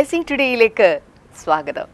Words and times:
Blessing 0.00 0.24
ടുഡേയിലേക്ക് 0.30 0.86
സ്വാഗതം. 1.40 1.88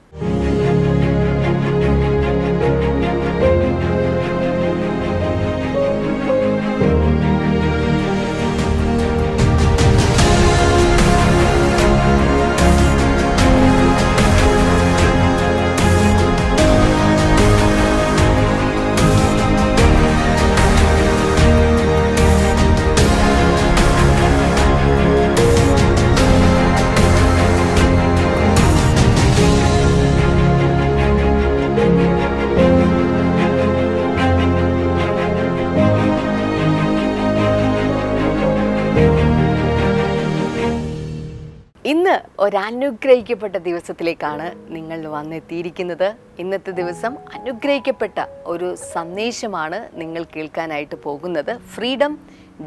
ഇന്ന് 41.91 42.15
ഒരനുഗ്രഹിക്കപ്പെട്ട 42.45 43.57
ദിവസത്തിലേക്കാണ് 43.67 44.47
നിങ്ങൾ 44.75 44.99
വന്നെത്തിയിരിക്കുന്നത്. 45.09 46.09
ഇന്നത്തെ 46.39 46.73
ദിവസം 46.81 47.13
അനുഗ്രഹിക്കപ്പെട്ട 47.35 48.25
ഒരു 48.53 48.69
സന്ദേശമാണ് 48.93 49.79
നിങ്ങൾ 50.01 50.23
കേൾക്കാനായിട്ട് 50.37 50.97
പോകുന്നത്. 51.05 51.53
ഫ്രീഡം 51.75 52.19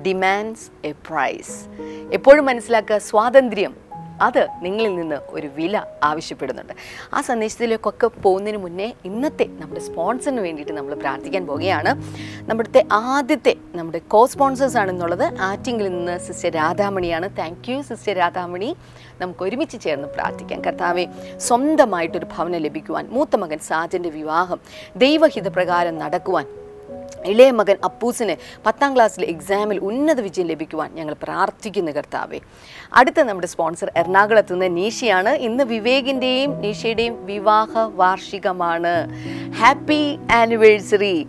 ഡിമാൻഡ്സ് 0.06 0.68
എ 0.88 0.92
പ്രൈസ് 1.10 1.58
എപ്പോഴും 2.14 2.46
മനസ്സിലാക്കുക 2.46 3.00
സ്വാതന്ത്ര്യം 3.10 3.76
അത് 4.22 4.48
നിങ്ങളിൽ 4.62 4.96
നിന്ന് 4.96 5.16
ഒരു 5.30 5.48
വില 5.56 5.84
ആവശ്യപ്പെടുന്നുണ്ട്. 6.04 6.74
ആ 7.14 7.22
സന്ദേശത്തിലേക്കൊക്കെ 7.22 8.08
പോകുന്നതിന് 8.08 8.62
മുന്നേ 8.64 8.94
ഇന്നത്തെ 9.06 9.46
നമ്മുടെ 9.60 9.82
സ്പോൺസറിന് 9.82 10.42
വേണ്ടിയിട്ട് 10.42 10.74
നമ്മൾ 10.74 10.94
പ്രാർത്ഥിക്കാൻ 10.94 11.48
പോവുകയാണ്. 11.48 12.04
നമ്മുടെ 12.50 12.86
ആദ്യത്തെ 12.92 13.56
നമ്മുടെ 13.76 14.00
കോ 14.00 14.26
സ്പോൺസേഴ്സ് 14.26 14.78
ആണെന്നുള്ളത് 14.78 15.26
ആറ്റിങ്ങിൽ 15.42 15.90
നിന്ന് 15.90 16.20
sister 16.20 16.50
രാധാമണിയാണ്. 16.50 17.38
Thank 17.38 17.72
you 17.72 17.82
sister 17.82 18.14
Radhamani. 18.14 18.76
നമുക്ക് 19.22 19.44
ഒരുമിച്ച് 19.44 19.82
ചേർന്ന് 19.82 20.08
പ്രാർത്ഥിക്കാം. 20.08 20.62
കർത്താവെ 20.62 21.08
സ്വന്തമായിട്ടൊരു 21.38 22.26
ഭവനം 22.26 22.58
ലഭിക്കുവാൻ 22.58 23.08
മൂത്ത 23.10 23.36
മകൻ 23.36 23.60
സാജന്റെ 23.60 24.10
വിവാഹം 24.10 24.60
ദൈവഹിതപ്രകാരം 24.96 25.98
നടക്കുവാൻ 25.98 26.59
ഇളയ 27.26 27.52
മകൻ 27.52 27.78
അപ്പൂസിന് 27.84 28.36
പത്താം 28.66 28.96
ക്ലാസ്സിലെ 28.96 29.28
എക്സാമിൽ 29.28 29.80
ഉന്നത 29.80 30.20
വിജയം 30.20 30.48
ലഭിക്കുവാൻ 30.48 30.96
ഞങ്ങൾ 30.96 31.16
പ്രാർത്ഥിക്കുന്നു 31.24 31.92
കർത്താവെ. 31.92 32.40
അടുത്ത 32.94 33.20
നമ്മുടെ 33.20 33.48
സ്പോൺസർ 33.48 33.92
എറണാകുളത്ത് 33.98 34.54
നിന്ന് 34.54 34.78
നീഷയാണ്. 34.78 35.30
ഇന്ന് 35.30 35.64
വിവേകിന്റെയും 35.64 36.62
നീഷയുടെയും 36.62 37.26
വിവാഹ 37.26 37.78
വാർഷികമാണ്. 37.78 39.10
ഹാപ്പി 39.60 40.20
ആനിവേഴ്സറി 40.32 41.28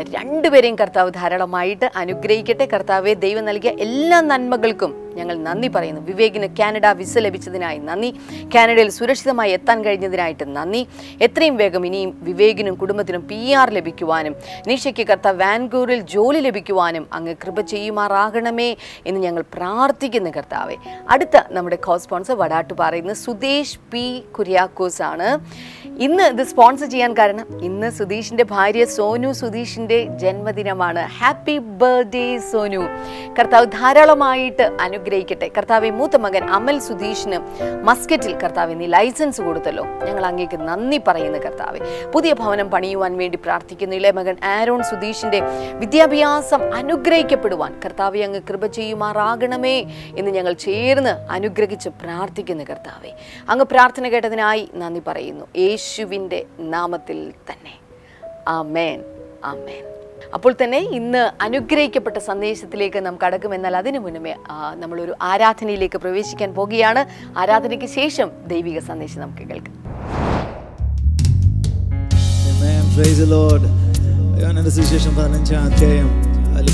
രണ്ടുപേരെയും 0.00 0.76
കർത്താവ് 0.78 1.10
ധാരാളമായിട്ട് 1.10 1.90
അനുഗ്രഹിക്കട്ടെ. 1.96 2.66
കർത്താവെ 2.66 3.14
ദൈവം 3.14 3.44
നൽകിയ 3.44 3.70
എല്ലാ 3.70 4.20
നന്മകൾക്കും 4.20 5.07
ഞങ്ങൾ 5.18 5.36
നന്ദി 5.48 5.68
പറയുന്നു. 5.68 6.00
വിവേകിന് 6.00 6.48
കാനഡ 6.60 6.86
വിസ 7.00 7.18
ലഭിച്ചതിനായി 7.18 7.78
നന്ദി. 7.78 8.10
കാനഡയിൽ 8.54 8.90
സുരക്ഷിതമായി 8.98 9.52
എത്താൻ 9.58 9.84
കഴിഞ്ഞതിനായിട്ട് 9.84 10.56
നന്ദി. 10.56 10.82
എത്രയും 11.22 11.56
വേഗം 11.56 11.86
ഇനിയും 11.86 12.18
വിവേകിനും 12.28 12.74
കുടുംബത്തിനും 12.74 13.22
പി 13.28 13.40
ആർ 13.60 13.70
ലഭിക്കുവാനും 13.70 14.36
നീഷയ്ക്ക് 14.68 15.06
കർത്ത 15.06 15.28
വാൻകൂറിൽ 15.42 16.00
ജോലി 16.00 16.40
ലഭിക്കുവാനും 16.40 17.06
അങ്ങ് 17.12 17.34
കൃപ 17.44 17.60
ചെയ്യുമാറാകണമേ 17.60 18.70
എന്ന് 19.06 19.20
ഞങ്ങൾ 19.20 19.44
പ്രാർത്ഥിക്കുന്നു 19.54 20.30
കർത്താവെ. 20.36 20.76
അടുത്ത 21.10 21.36
നമ്മുടെ 21.50 21.76
co 21.76 21.96
sponsor 21.96 22.36
Vadattu 22.38 22.74
P. 23.92 24.04
Kuriakose 24.38 25.02
ആണ് 25.02 25.28
ഇന്ന് 25.98 26.24
ഇത് 26.24 26.42
സ്പോൺസർ 26.42 26.88
ചെയ്യാൻ 26.90 27.12
കാരണം 27.12 27.46
ഇന്ന് 27.64 27.90
സുധീഷിന്റെ 27.90 28.44
ഭാര്യ 28.44 28.84
സോനു 28.84 29.32
സുധീഷിന്റെ 29.32 29.98
ജന്മദിനമാണ്. 30.04 31.02
Happy 31.18 31.58
birthday 31.58 32.38
Sonu. 32.38 32.82
കർത്താവ് 33.38 33.66
ധാരാളമായിട്ട് 33.66 34.64
അനുഗ്രഹിക്കട്ടെ 35.08 35.48
കർത്താവെ 35.58 35.90
മൂത്ത 35.90 36.16
മകൻ 36.16 36.44
അമൽ 36.44 36.78
സുധീഷിന് 36.78 37.38
മസ്കറ്റിൽ 37.82 38.34
കർത്താവ് 38.40 38.80
നീ 38.80 38.86
ലൈസൻസ് 38.86 39.40
കൊടുത്തല്ലോ. 39.40 39.84
ഞങ്ങൾ 39.84 40.26
അങ്ങേക്ക് 40.26 40.56
നന്ദി 40.56 41.00
പറയുന്നു 41.06 41.38
കർത്താവെ. 41.38 41.80
പുതിയ 42.14 42.32
ഭവനം 42.32 42.70
പണിയുവാൻ 42.70 43.16
വേണ്ടി 43.16 43.38
പ്രാർത്ഥിക്കുന്നു. 43.38 43.96
ഇളയ 43.96 44.10
മകൻ 44.10 44.36
ആരോൺ 44.44 44.82
സുധീഷിന്റെ 44.82 45.40
വിദ്യാഭ്യാസം 45.74 46.74
അനുഗ്രഹിക്കപ്പെടുവാൻ 46.74 47.80
കർത്താവെ 47.84 48.18
അങ്ങ് 48.18 48.40
കൃപ 48.50 48.66
ചെയ്യുമാറാകണമേ 48.66 49.76
എന്ന് 50.18 50.30
ഞങ്ങൾ 50.30 50.52
ചേർന്ന് 50.52 51.32
അനുഗ്രഹിച്ച് 51.32 51.88
പ്രാർത്ഥിക്കുന്നു 51.88 52.64
കർത്താവെ. 52.64 53.12
അങ്ങ് 53.48 53.64
പ്രാർത്ഥന 53.64 54.08
കേട്ടതിനായി 54.08 54.68
നന്ദി 54.74 55.02
പറയുന്നു. 55.06 55.46
യേശുവിന്റെ 55.56 56.44
നാമത്തിൽ 56.58 57.32
തന്നെ. 57.52 57.76
ആമേൻ. 58.48 59.04
ആമേൻ. 59.44 59.97
അപ്പോൾ 60.34 60.54
തന്നെ 60.62 60.78
ഇന്ന് 60.78 61.42
അനുഗ്രഹിക്കപ്പെട്ട 61.42 62.18
സന്ദേശത്തിലേക്ക് 62.18 63.06
നാം 63.06 63.18
കടക്കുമെന്നാൽ 63.24 63.76
അതിനു 63.76 63.98
മുന്നമേ 63.98 64.34
നമ്മളൊരു 64.74 65.14
ആരാധനയിലേക്ക് 65.22 65.98
പ്രവേശിക്കാൻ 65.98 66.54
പോകുകയാണ്. 66.54 67.02
ആരാധനയ്ക്ക് 67.38 67.86
ശേഷം 67.86 68.30
ദൈവിക 68.46 68.78
സന്ദേശം 68.78 69.20
നമുക്ക് 69.20 69.42
കേൾക്കാം. 69.50 69.74
അധ്യായം 75.66 76.08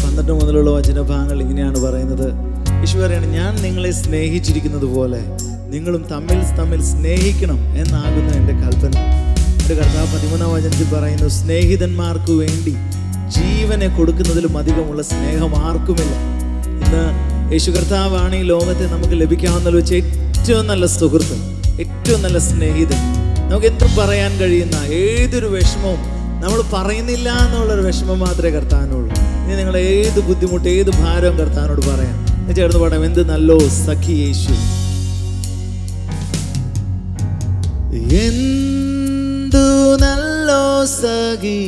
പന്ത്രണ്ട് 0.05 0.33
മുതലുള്ള 0.33 0.71
വചനഭാഗങ്ങൾ 0.71 1.41
ഇങ്ങനെയാണ് 1.41 1.79
പറയുന്നത്. 1.85 2.29
യേശു 2.81 2.99
പറയാണ് 2.99 3.27
ഞാൻ 3.27 3.53
നിങ്ങളെ 3.63 3.91
സ്നേഹിച്ചിരിക്കുന്നത് 3.91 4.85
പോലെ 4.97 5.21
നിങ്ങളും 5.75 6.03
തമ്മിൽ 6.11 6.41
തമ്മിൽ 6.59 6.83
സ്നേഹിക്കണം 6.83 7.61
എന്നാകുന്നു 7.83 8.33
എന്റെ 8.41 8.55
കൽപ്പന. 8.63 8.93
എന്റെ 9.61 9.75
കർത്താവ് 9.75 10.09
പതിമൂന്നാം 10.15 10.51
വചനത്തിൽ 10.55 10.89
പറയുന്നു 10.95 11.29
സ്നേഹിതന്മാർക്ക് 11.29 12.33
വേണ്ടി 12.43 12.75
ജീവനെ 13.37 13.89
കൊടുക്കുന്നതിലും 13.97 14.55
അധികമുള്ള 14.61 15.03
സ്നേഹം 15.11 15.53
ആർക്കുമില്ല. 15.65 16.15
ഇന്ന് 16.77 17.03
യേശു 17.53 17.71
കർത്താവാണ് 17.71 18.35
ഈ 18.37 18.45
ലോകത്തെ 18.51 18.87
നമുക്ക് 18.93 19.17
ലഭിക്കാവുന്ന 19.23 19.69
വെച്ച 19.77 19.93
ഏറ്റവും 20.01 20.65
നല്ല 20.67 20.87
സുഹൃത്ത് 20.95 21.37
ഏറ്റവും 21.85 22.21
നല്ല 22.25 22.39
സ്നേഹിതൻ. 22.49 23.01
നമുക്ക് 23.49 23.67
എന്തും 23.67 23.93
പറയാൻ 23.99 24.33
കഴിയുന്ന 24.41 24.77
ഏതൊരു 25.01 25.49
വിഷമവും 25.55 26.01
നമ്മൾ 26.43 26.61
പറയുന്നില്ല 26.73 27.29
എന്നുള്ളൊരു 27.43 27.83
വിഷമം 27.87 28.19
മാത്രമേ 28.21 28.51
കർത്താനുള്ളൂ 28.51 29.13
ഇനി 29.43 29.55
നിങ്ങൾ 29.61 29.75
ഏത് 29.91 30.21
ബുദ്ധിമുട്ട് 30.29 30.69
ഏത് 30.75 30.91
ഭാരവും 31.01 31.37
കർത്താനോട് 31.41 31.83
പറയാം 31.89 32.17
ചേർന്ന് 32.57 32.81
പാടാം 32.81 33.03
എന്ത് 33.05 33.21
നല്ലോ 33.29 33.57
സഖി 33.77 34.15
യേശു? 34.23 34.55
എന്തു 38.25 39.65
നല്ലോ 40.03 40.63
സഖി 40.93 41.59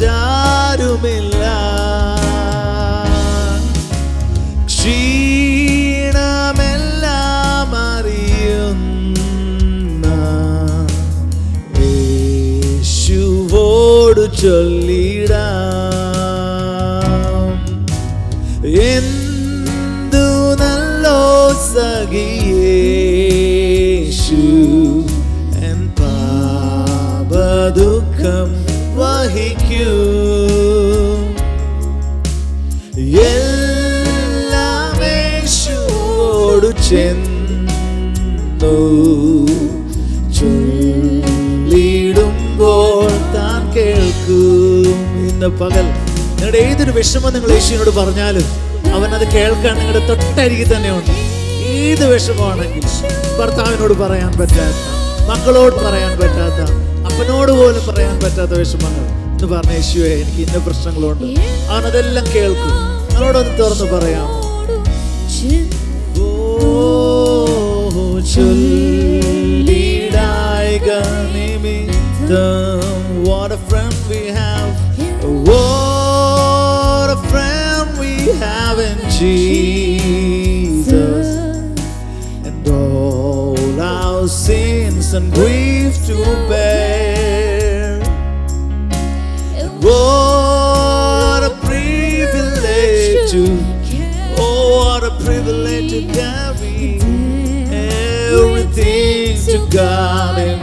മറ്റാരുമില്ല. 0.00 1.44
ക്ഷീണമെല്ലാം 6.38 7.72
അറിയുന്ന 7.88 9.26
യേശുവോട് 12.60 13.14
ചൊല്ലിടാം 14.42 14.77
ഇന്ന് 45.48 45.60
പകൽ. 45.60 45.86
നിങ്ങളുടെ 46.30 46.58
ഏതൊരു 46.58 46.90
വിഷമം 46.90 47.32
നിങ്ങൾ 47.34 47.50
യേശുവിനോട് 47.50 47.90
പറഞ്ഞാലും 47.90 48.46
അവൻ 48.94 49.10
അത് 49.10 49.26
കേൾക്കാൻ 49.34 49.74
നിങ്ങളുടെ 49.78 50.02
തൊട്ടരികിൽ 50.08 50.76
തന്നെ 50.76 50.90
ഉണ്ട്. 50.90 51.14
ഏത് 51.68 52.04
വിഷമമാണെങ്കിൽ 52.12 52.84
ഭർത്താവിനോട് 53.38 53.94
പറയാൻ 54.02 54.32
പറ്റാത്ത 54.40 54.80
മക്കളോട് 55.30 55.76
പറയാൻ 55.76 56.12
പറ്റാത്ത 56.20 56.60
അപ്പനോട് 57.08 57.52
പോലും 57.52 57.84
പറയാൻ 57.86 58.16
പറ്റാത്ത 58.24 58.50
വിഷമങ്ങൾ. 58.50 59.04
എന്ന് 59.32 59.46
പറഞ്ഞ 59.54 59.72
യേശുവെ 59.72 60.10
എനിക്ക് 60.14 60.40
ഇന്ന 60.46 60.58
പ്രശ്നങ്ങളുണ്ട്. 60.66 61.40
അവൻ 61.70 61.82
അതെല്ലാം 61.86 62.26
കേൾക്കും. 62.34 62.74
അവനോടൊന്ന് 63.16 63.58
തുറന്ന് 63.58 63.88
പറയാം. 63.92 64.28
ചൊല്ലിടായിക 68.34 69.68
നിമിത്തം. 71.34 72.97
In 78.80 78.98
Jesus. 79.10 80.88
And 82.46 82.68
all 82.68 83.80
our 83.80 84.28
sins 84.28 85.14
and 85.14 85.32
grief 85.34 86.06
to 86.06 86.16
bear. 86.48 87.98
What 89.80 91.42
a 91.44 91.50
privilege 91.66 93.30
to 93.32 93.42
Oh, 94.40 94.70
what 94.78 95.02
a 95.04 95.10
privilege 95.24 95.90
to 95.90 96.00
carry 96.12 97.00
everything 98.30 99.36
to 99.46 99.58
God 99.74 100.38
in 100.38 100.60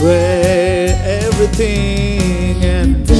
prayer, 0.00 0.96
everything 1.24 2.64
and 2.64 3.10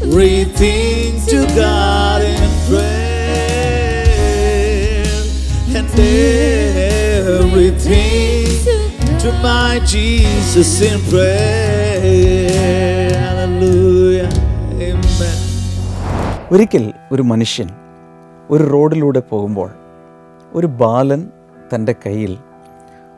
everything 0.00 1.20
to 1.26 1.46
God 1.54 2.05
everything 7.78 8.84
to 9.18 9.30
my 9.40 9.80
Jesus 9.84 10.80
in 10.82 11.00
prayer. 11.02 12.00
Hallelujah. 13.20 14.30
Amen. 14.82 15.36
ഒരിക്കൽ 16.52 16.84
ഒരു 17.12 17.22
മനുഷ്യൻ 17.22 17.68
ഒരു 18.50 18.64
റോഡിലൂടെ 18.70 19.22
പോകുമ്പോൾ 19.30 19.70
ഒരു 20.52 20.68
ബാലൻ 20.82 21.22
തന്റെ 21.72 21.94
കയ്യിൽ 22.04 22.34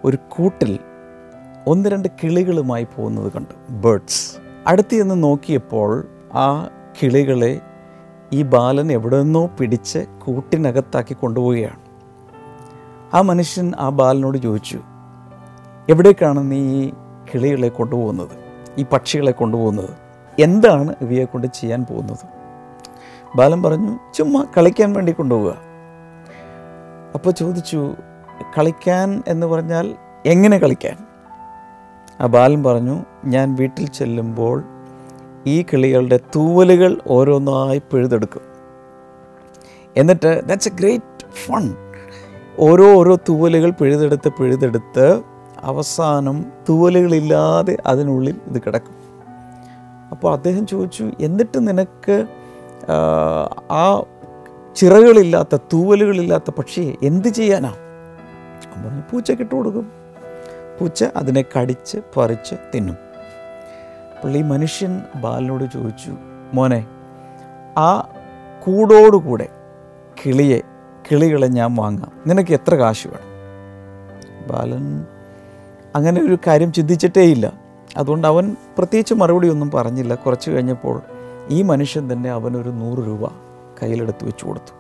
ഒരു 0.05 0.19
കൂട്ടിൽ 0.29 0.73
ഒന്ന് 1.67 1.89
രണ്ട് 1.91 2.09
കിളികളുമായി 2.21 2.87
പോകുന്നത് 2.95 3.33
കണ്ടു 3.33 3.55
ബേർഡ്സ് 3.85 4.23
അടുത്ത് 4.67 5.03
നിന്ന് 5.03 5.17
നോക്കിയപ്പോൾ 5.23 5.91
ആ 6.37 6.47
കിളികളെ 6.99 7.53
ഈ 8.33 8.41
ബാലൻ 8.55 8.89
എവിടെ 8.93 9.19
നിന്നോ 9.23 9.45
പിടിച്ച് 9.59 10.01
കൂട്ടിനകത്താക്കി 10.25 11.15
കൊണ്ടുപോവുകയാണ് 11.15 11.83
ആ 13.15 13.21
മനുഷ്യൻ 13.21 13.73
ആ 13.79 13.89
ബാലനോട് 13.89 14.39
ചോദിച്ചു 14.39 14.81
എവിടേക്കാണ് 15.89 16.51
നീ 16.51 16.57
ഈ 16.57 16.93
കിളികളെ 17.35 17.69
കൊണ്ടുപോകുന്നത്? 17.69 18.39
ഈ 18.79 18.87
പക്ഷികളെ 18.93 19.33
കൊണ്ടുപോകുന്നത്? 19.33 19.91
എന്താണ് 20.39 20.95
ഇവയെ 21.01 21.25
കൊണ്ട് 21.25 21.47
ചെയ്യാൻ 21.47 21.85
പോകുന്നത്? 21.85 22.27
ബാലൻ 23.37 23.63
പറഞ്ഞു 23.63 23.99
ചുമ്മാ 24.15 24.45
കളിക്കാൻ 24.57 24.93
വേണ്ടി 24.93 25.13
കൊണ്ടുപോവുക. 25.13 25.55
അപ്പോൾ 27.15 27.31
ചോദിച്ചു 27.31 27.95
കളിക്കാൻ 28.59 29.23
എന്ന് 29.29 29.47
പറഞ്ഞാൽ 29.47 29.95
എങ്ങനെ 30.27 30.59
കളിക്കാൻ? 30.59 30.97
ആ 32.21 32.27
ബാലൻ 32.27 32.65
പറഞ്ഞു 32.65 33.05
ഞാൻ 33.25 33.55
വീട്ടിൽ 33.55 33.89
ചെല്ലുമ്പോൾ 33.89 34.65
ഈ 35.47 35.63
കിളികളുടെ 35.63 36.17
തൂവലുകൾ 36.17 37.01
ഓരോന്നായി 37.07 37.79
പിഴുതെടുക്കും. 37.79 38.43
എന്നിട്ട് 39.97 40.47
ദാറ്റ്സ് 40.47 40.69
എ 40.69 40.73
ഗ്രേറ്റ് 40.77 41.25
ഫൺ 41.47 41.88
ഓരോ 42.59 42.95
ഓരോ 42.95 43.17
തൂവലുകൾ 43.17 43.71
പിഴുതെടുത്ത് 43.71 44.29
പിഴുതെടുത്ത് 44.29 45.23
അവസാനം 45.61 46.47
തൂവലുകളില്ലാതെ 46.69 47.77
അതിനുള്ളിൽ 47.87 48.41
ഇത് 48.47 48.63
കിടക്കും. 48.63 48.95
അപ്പോൾ 50.11 50.33
അദ്ദേഹം 50.33 50.67
ചോദിച്ചു 50.67 51.11
എന്നിട്ട് 51.21 51.69
നിനക്ക് 51.69 52.27
ആ, 53.71 54.03
ചിറകുകളില്ലാത്ത 54.77 55.57
തൂവലുകളില്ലാത്ത 55.57 56.51
പക്ഷിയെ 56.51 56.95
എന്ത് 57.03 57.29
ചെയ്യാനാ? 57.29 57.73
പറഞ്ഞു 58.87 59.03
പൂച്ചയ്ക്ക് 59.13 59.43
ഇട്ട് 59.43 59.55
കൊടുക്കും. 59.55 59.93
പൂച്ച 60.81 61.05
അതിനെ 61.17 61.45
കടിച്ച് 61.59 61.99
പറിച്ച് 62.17 62.55
തിന്നും. 62.75 62.97
ഈ 64.29 64.43
മനുഷ്യൻ 64.43 65.01
ബാലനോട് 65.17 65.65
ചോദിച്ചു 65.75 66.11
മോനെ 66.55 66.87
ആ 67.79 68.09
കൂടോടുകൂടെ 68.63 69.49
കിളിയെ 70.27 70.61
കിളികളെ 71.13 71.47
ഞാൻ 71.47 71.77
വാങ്ങാം. 71.77 72.13
നിനക്ക് 72.27 72.53
എത്ര 72.53 72.75
കാശ് 72.75 73.09
വേണം? 73.09 73.29
ബാലൻ 74.49 75.05
അങ്ങനെ 75.97 76.23
ഒരു 76.23 76.39
കാര്യം 76.47 76.73
ചിന്തിച്ചിട്ടേയില്ല 76.73 77.53
അതുകൊണ്ട് 77.97 78.27
അവൻ 78.27 78.57
പ്രത്യേകിച്ച് 78.79 79.15
മറുപടി 79.15 79.49
ഒന്നും 79.49 79.71
പറഞ്ഞില്ല. 79.71 80.15
കുറച്ച് 80.15 80.51
കഴിഞ്ഞപ്പോൾ 80.51 81.03
ഈ 81.49 81.63
മനുഷ്യൻ 81.63 82.13
തന്നെ 82.13 82.31
അവനൊരു 82.31 82.71
നൂറ് 82.71 82.99
രൂപ 82.99 83.31
കയ്യിലെടുത്ത് 83.83 84.27
വെച്ച് 84.27 84.45
കൊടുത്തു. 84.45 84.73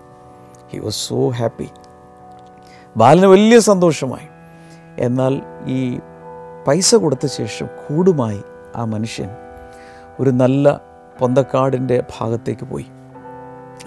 ഹി 0.70 0.78
വാസ് 0.78 1.08
സോ 1.08 1.28
ഹാപ്പി 1.28 1.68
ബാലന് 2.96 3.26
വലിയ 3.26 3.58
സന്തോഷമായി. 3.58 4.28
എന്നാൽ 4.98 5.42
ഈ 5.66 5.98
പൈസ 6.66 6.94
കൊടുത്ത 6.94 7.26
ശേഷം 7.26 7.66
കൂടുമായി 7.66 8.42
ആ 8.76 8.84
മനുഷ്യൻ 8.84 9.28
ഒരു 10.20 10.30
നല്ല 10.30 10.80
പൊന്തക്കാടിന്റെ 11.20 12.04
ഭാഗത്തേക്ക് 12.20 12.66
പോയി. 12.66 12.86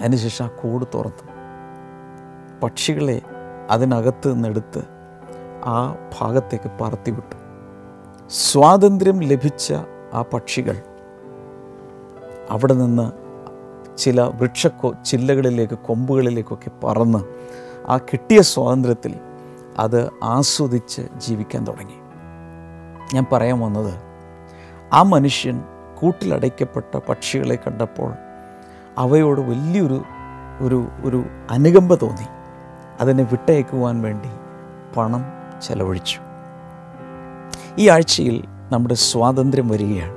അതിനുശേഷം 0.00 0.44
ആ 0.44 0.48
കൂട് 0.48 0.84
തുറന്നു. 0.94 1.31
പക്ഷികളെ 2.62 3.20
അതിനകത്ത് 3.70 4.34
നിന്നെടുത്ത് 4.34 4.82
ആ 5.64 5.96
ഭാഗത്തേക്ക് 6.20 6.70
പറത്തിവിട്ടു. 6.80 7.36
സ്വാതന്ത്ര്യം 8.30 9.20
ലഭിച്ച 9.20 9.72
ആ 10.14 10.22
പക്ഷികൾ 10.22 10.76
അവിടെ 12.50 12.74
നിന്ന് 12.74 13.12
ചില 13.98 14.22
വൃക്ഷക്കോ 14.22 14.92
ചില്ലകളിലേക്ക് 15.04 15.78
കൊമ്പുകളിലേക്കൊക്കെ 15.78 16.70
പറന്ന് 16.84 17.18
ആ 17.88 17.98
കിട്ടിയ 17.98 18.40
സ്വാതന്ത്ര്യത്തിൽ 18.40 19.14
അത് 19.78 20.10
ആസ്വദിച്ച് 20.22 21.02
ജീവിക്കാൻ 21.16 21.66
തുടങ്ങി. 21.66 21.98
ഞാൻ 23.14 23.26
പറയാൻ 23.32 23.60
വന്നത് 23.60 23.94
ആ 24.92 25.02
മനുഷ്യൻ 25.02 25.62
കൂട്ടിലടയ്ക്കപ്പെട്ട 25.98 26.98
പക്ഷികളെ 27.08 27.54
കണ്ടപ്പോൾ 27.54 28.12
അവയോട് 28.98 29.40
വലിയൊരു 29.40 30.02
ഒരു 30.60 30.88
ഒരു 31.04 31.24
അനുകമ്പ 31.50 31.94
തോന്നി. 31.94 32.41
അതിനെ 33.02 33.22
വിട്ടയക്കുവാൻ 33.22 34.02
വേണ്ടി 34.02 34.28
പണം 34.96 35.24
ചെലവഴിച്ചു. 35.62 36.18
ഈ 37.78 37.88
ആഴ്ചയിൽ 37.88 38.44
നമ്മുടെ 38.72 38.94
സ്വാതന്ത്ര്യം 38.94 39.68
വരികയാണ്. 39.68 40.14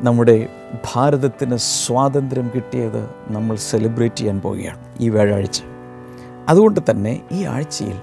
നമ്മുടെ 0.00 0.48
ഭാരതത്തിന് 0.94 1.56
സ്വാതന്ത്ര്യം 1.56 2.50
കിട്ടിയത് 2.54 3.10
നമ്മൾ 3.28 3.56
സെലിബ്രേറ്റ് 3.56 4.16
ചെയ്യാൻ 4.16 4.40
പോവുകയാണ് 4.40 4.78
ഈ 5.00 5.08
വ്യാഴാഴ്ച. 5.08 5.62
അതുകൊണ്ട് 6.48 6.80
തന്നെ 6.90 7.22
ഈ 7.32 7.44
ആഴ്ചയിൽ 7.44 8.00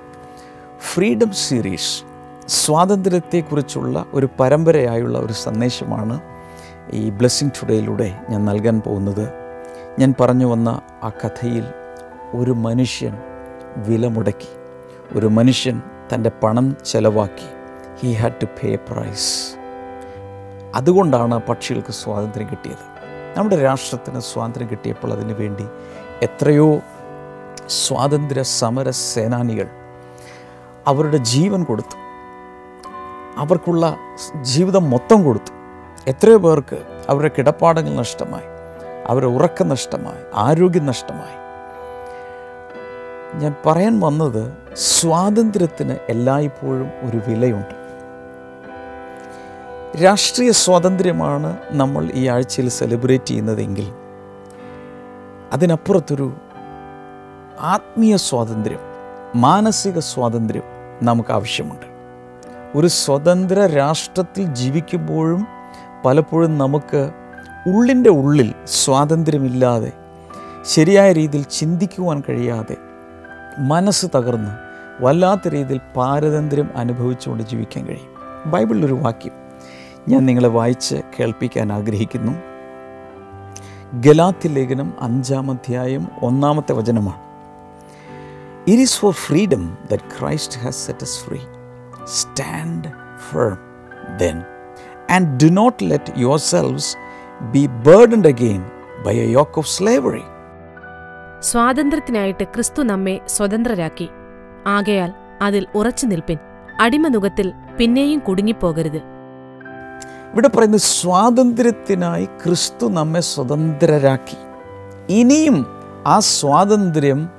ഫ്രീഡം 0.94 1.32
സീരീസ് 1.32 2.04
സ്വാതന്ത്ര്യത്തെക്കുറിച്ചുള്ള 2.48 4.06
ഒരു 4.14 4.30
പരമ്പരയായുള്ള 4.40 5.20
ഒരു 5.20 5.34
സന്ദേശമാണ് 5.34 6.20
ഈ 6.94 7.10
ബ്ലെസ്സിങ് 7.10 7.50
ടുഡേയിലൂടെ 7.50 8.20
ഞാൻ 8.30 8.46
നൽകാൻ 8.46 8.82
പോകുന്നത്. 8.82 9.34
ഞാൻ 10.00 10.14
പറഞ്ഞു 10.20 10.46
വന്ന 10.46 10.82
ആ 11.04 11.10
കഥയിൽ 11.10 11.66
ഒരു 12.36 12.52
മനുഷ്യൻ 12.52 13.14
വില 13.78 14.08
മുടക്കി. 14.08 14.48
ഒരു 15.18 15.28
മനുഷ്യൻ 15.28 15.82
തന്റെ 16.14 16.32
പണം 16.44 16.78
ചെലവാക്കി. 16.86 17.56
He 18.00 18.14
had 18.14 18.42
to 18.42 18.46
pay 18.46 18.76
price 18.76 19.56
അതുകൊണ്ടാണ് 20.76 21.42
പക്ഷികൾക്ക് 21.42 21.92
സ്വാതന്ത്ര്യം 21.92 22.48
കിട്ടിയത്. 22.52 22.96
നമ്മുടെ 23.38 23.62
രാഷ്ട്രത്തിന് 23.62 24.20
സ്വാതന്ത്ര്യം 24.20 24.72
കിട്ടിയപ്പോൾ 24.72 25.14
അതിനു 25.14 25.34
വേണ്ടി 25.34 25.66
എത്രയോ 26.24 26.80
സ്വാതന്ത്ര്യ 27.68 28.44
സമര 28.44 28.90
സേനാനികൾ 28.90 29.68
അവരുടെ 30.88 31.18
ജീവൻ 31.18 31.64
കൊടുത്തു. 31.64 31.98
അവർക്കുള്ള 33.38 33.98
ജീവിതം 34.42 34.90
മൊത്തം 34.90 35.24
കൊടുത്തു. 35.24 35.52
എത്രയോ 36.10 36.38
പേർക്ക് 36.38 37.04
അവരുടെ 37.10 37.32
കിടപ്പാടങ്ങൾ 37.38 37.96
നഷ്ടമായി. 37.96 38.46
അവരുടെ 39.08 39.32
ഉറക്കം 39.32 39.68
നഷ്ടമായി. 39.68 40.24
ആരോഗ്യം 40.36 40.86
നഷ്ടമായി. 40.86 41.45
ഞാൻ 43.42 43.56
പറയാൻ 43.66 44.00
വന്നത് 44.00 44.54
സ്വാതന്ത്ര്യത്തിന് 44.76 45.96
എല്ലായ്പ്പോഴും 46.10 46.90
ഒരു 47.02 47.22
വിലയുണ്ട്. 47.28 47.76
രാഷ്ട്രീയ 50.04 50.52
സ്വാതന്ത്ര്യമാണ് 50.52 51.58
നമ്മൾ 51.72 52.10
ഈ 52.14 52.28
ആഴ്ചയിൽ 52.28 52.70
സെലിബ്രേറ്റ് 52.70 53.26
ചെയ്യുന്നതെങ്കിൽ 53.26 53.88
അതിനപ്പുറത്തൊരു 55.54 56.34
ആത്മീയ 57.60 58.16
സ്വാതന്ത്ര്യം 58.16 58.80
മാനസിക 59.36 60.00
സ്വാതന്ത്ര്യം 60.00 60.64
നമുക്ക് 61.04 61.32
ആവശ്യമുണ്ട് 61.32 61.86
ഒരു 62.76 62.88
സ്വതന്ത്ര 62.88 63.66
രാഷ്ട്രത്തിൽ 63.66 64.46
ജീവിക്കുമ്പോഴും 64.46 65.46
പലപ്പോഴും 66.06 66.58
നമുക്ക് 66.58 67.12
ഉള്ളിന്റെ 67.68 68.10
ഉള്ളിൽ 68.10 68.54
സ്വാതന്ത്ര്യമില്ലാതെ 68.66 69.92
ശരിയായ 70.64 71.12
രീതിയിൽ 71.14 71.44
ചിന്തിക്കുവാൻ 71.44 72.24
കഴിയാതെ 72.30 72.76
മനസ്സ് 73.60 74.06
തകർന്ന് 74.16 74.52
വല്ലാത്ത 75.04 75.48
രീതിയിൽ 75.48 75.80
പാരതന്ത്ര്യം 75.96 76.70
അനുഭവിച്ചുകൊണ്ട് 76.76 77.44
ജീവിക്കാൻ 77.44 77.86
കഴിയും. 77.86 78.16
ബൈബിളിലൊരു 78.46 78.94
വാക്യം 78.94 79.32
ഞാൻ 80.10 80.26
നിങ്ങളെ 80.26 80.50
വായിച്ച് 80.50 81.02
കേൾപ്പിക്കാൻ 81.20 81.74
ആഗ്രഹിക്കുന്നു. 81.74 82.32
ഗലാത്തി 83.94 84.48
ലേഖനം 84.48 84.94
അഞ്ചാം 85.02 85.52
അധ്യായം 85.52 86.08
ഒന്നാമത്തെ 86.22 86.74
വചനമാണ്. 86.74 87.26
It 88.68 88.82
is 88.82 89.00
for 89.00 89.14
freedom 89.14 89.78
that 89.92 90.04
Christ 90.20 90.60
has 90.60 90.86
set 90.86 91.04
us 91.04 91.20
free 91.20 91.40
stand 92.06 92.88
firm 93.32 93.58
then 94.18 94.44
and 95.12 95.44
do 95.44 95.48
not 95.48 95.92
let 95.92 96.14
yourselves 96.38 96.98
be 97.42 97.68
burdened 97.68 98.28
again 98.28 98.64
by 99.06 99.18
a 99.18 99.26
yoke 99.26 99.58
of 99.58 99.68
slavery 99.68 100.24
സ്വാതന്ത്ര്യത്തിനായിട്ട് 101.46 102.44
ക്രിസ്തു 102.44 102.84
നമ്മെ 102.84 103.22
സ്വതന്ത്രരാക്കി. 103.28 104.10
ആകയാൽ 104.68 105.14
അതിൽ 105.42 105.66
ഉറച്ചു 105.76 106.06
നിൽപ്പിൻ. 106.06 106.38
അടിമനുഖത്തിൽ 106.80 107.54
പിന്നെയും 107.78 108.20
കുടുങ്ങിപ്പോകരുത്. 108.20 108.98
ഇവിടെ 110.34 110.48
പറയുന്നത് 110.48 110.80
സ്വാതന്ത്ര്യത്തിനായി 110.80 112.26
ക്രിസ്തു 112.26 112.88
നമ്മെ 112.88 113.20
സ്വതന്ത്രരാക്കി. 113.20 114.38
ഇനിയും 115.10 115.66
ആ 116.08 116.20
സ്വാതന്ത്ര്യം 116.20 117.30